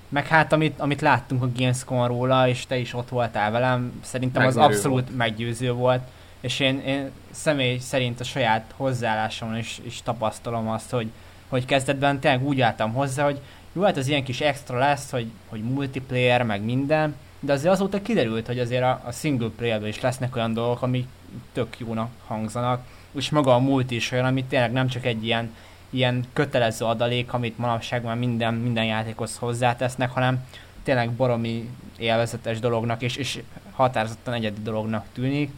[0.09, 4.45] Meg hát amit, amit láttunk a Gamescom róla, és te is ott voltál velem, szerintem
[4.45, 5.17] az Megnyerő abszolút volt.
[5.17, 6.01] meggyőző volt.
[6.39, 11.11] És én, én személy szerint a saját hozzáállásomon is, is tapasztalom azt, hogy,
[11.53, 13.39] hogy kezdetben tényleg úgy álltam hozzá, hogy
[13.73, 18.01] jó, hát az ilyen kis extra lesz, hogy, hogy multiplayer, meg minden, de azért azóta
[18.01, 21.07] kiderült, hogy azért a, a single playerben is lesznek olyan dolgok, amik
[21.51, 22.85] tök jónak hangzanak,
[23.15, 25.53] és maga a multi is olyan, ami tényleg nem csak egy ilyen,
[25.89, 30.45] ilyen kötelező adalék, amit manapság már minden, minden játékhoz hozzátesznek, hanem
[30.83, 33.41] tényleg baromi élvezetes dolognak, és, és
[33.71, 35.51] határozottan egyedi dolognak tűnik.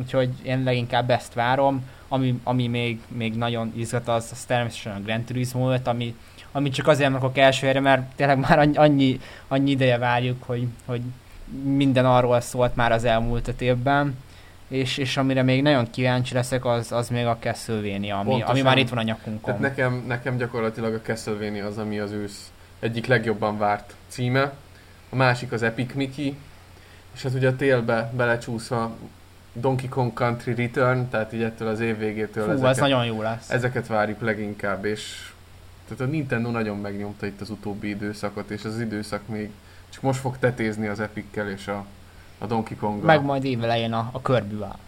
[0.00, 1.84] Úgyhogy én leginkább ezt várom.
[2.08, 6.14] Ami, ami még, még nagyon izgat, az, az természetesen a Gran Turismo volt, ami,
[6.52, 10.66] ami csak azért rakok első helyre, mert tényleg már annyi, annyi, annyi ideje várjuk, hogy,
[10.84, 11.00] hogy
[11.64, 14.16] minden arról szólt már az elmúlt öt évben,
[14.68, 18.54] és, és amire még nagyon kíváncsi leszek, az, az még a Castlevania, ami, Pontosan.
[18.54, 19.40] ami már itt van a nyakunkon.
[19.42, 24.52] Tehát nekem, nekem gyakorlatilag a Castlevania az, ami az ősz egyik legjobban várt címe.
[25.10, 26.36] A másik az Epic Mickey,
[27.14, 28.96] és hát ugye a télbe belecsúszva
[29.52, 33.22] Donkey Kong Country Return, tehát így ettől az év végétől Fú, ezeket, ez nagyon jó
[33.22, 33.50] lesz.
[33.50, 35.32] ezeket várjuk leginkább, és
[35.88, 39.50] tehát a Nintendo nagyon megnyomta itt az utóbbi időszakot, és az időszak még
[39.88, 41.84] csak most fog tetézni az Epickel és a,
[42.38, 43.06] a Donkey Konggal.
[43.06, 44.78] Meg majd évelején a, a körbű áll.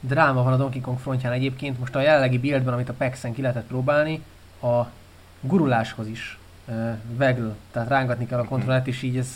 [0.00, 1.78] Dráma van a Donkey Kong frontján egyébként.
[1.78, 4.22] Most a jelenlegi buildben, amit a PAX-en ki lehetett próbálni,
[4.62, 4.80] a
[5.40, 6.38] guruláshoz is
[6.68, 8.50] uh, vegl, tehát rángatni kell a Mhm.
[8.50, 9.28] kontrollert, és így ez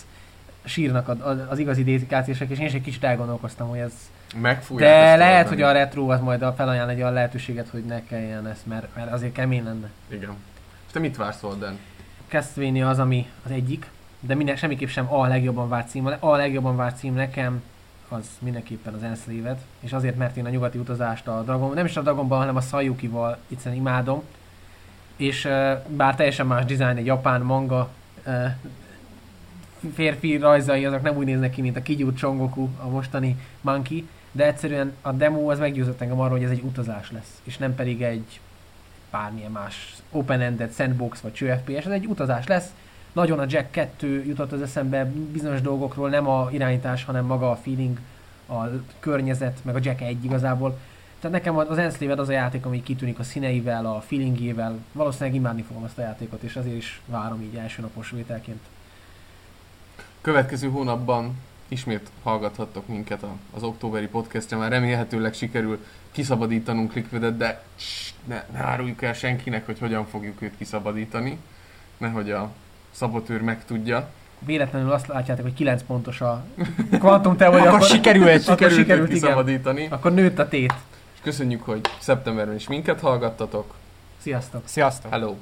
[0.64, 1.16] sírnak az,
[1.48, 3.92] az igazi dedikációsok, és én is egy kicsit elgondolkoztam, hogy ez...
[4.36, 5.62] Megfújják De lehet, oldani.
[5.62, 8.86] hogy a retro az majd a felajánl egy olyan lehetőséget, hogy ne kelljen ezt, mert,
[8.96, 9.90] mert azért kemény lenne.
[10.08, 10.30] Igen.
[10.86, 11.78] És te mit vársz, Walden?
[12.28, 16.06] Castlevania az, ami az egyik, de minden, semmiképp sem a legjobban várt cím.
[16.18, 17.62] A legjobban várt cím nekem
[18.08, 21.96] az mindenképpen az Enslaved, és azért, mert én a nyugati utazást a Dragon, nem is
[21.96, 24.22] a Dragonban, hanem a Sayuki-val egyszerűen imádom,
[25.16, 25.48] és
[25.88, 27.88] bár teljesen más dizájn, egy japán manga,
[29.94, 34.08] férfi rajzai, azok nem úgy néznek ki, mint a Kigyú Chongoku, a mostani Monkey,
[34.39, 37.74] de egyszerűen a demo az meggyőzött engem arról, hogy ez egy utazás lesz, és nem
[37.74, 38.41] pedig egy
[39.11, 42.72] bármilyen más open-ended sandbox vagy cső FPS, ez egy utazás lesz.
[43.12, 47.57] Nagyon a Jack 2 jutott az eszembe bizonyos dolgokról, nem a irányítás, hanem maga a
[47.57, 47.99] feeling,
[48.49, 48.55] a
[48.99, 50.78] környezet, meg a Jack 1 igazából.
[51.20, 54.78] Tehát nekem az Enslaved az a játék, ami kitűnik a színeivel, a feelingjével.
[54.93, 58.61] Valószínűleg imádni fogom azt a játékot, és azért is várom így első napos vételként.
[60.20, 61.36] Következő hónapban
[61.68, 68.44] ismét hallgathattok minket a- az októberi podcastre, már remélhetőleg sikerül kiszabadítanunk Liquidet, de ssss, ne,
[68.52, 71.38] ne áruljuk el senkinek, hogy hogyan fogjuk őt kiszabadítani,
[71.98, 72.50] nehogy a
[72.90, 74.08] szabotőr megtudja.
[74.38, 76.44] Véletlenül azt látjátok, hogy 9 pontos a
[76.90, 79.20] kvantum teória, Akkor sikerült, akkor Sikerült, sikerült, igen.
[79.20, 80.74] kiszabadítani, Akkor nőtt a tét.
[81.14, 83.74] és köszönjük, hogy szeptemberben is minket hallgattatok.
[84.18, 84.62] Sziasztok!
[84.64, 85.10] Sziasztok!
[85.10, 85.34] Hello!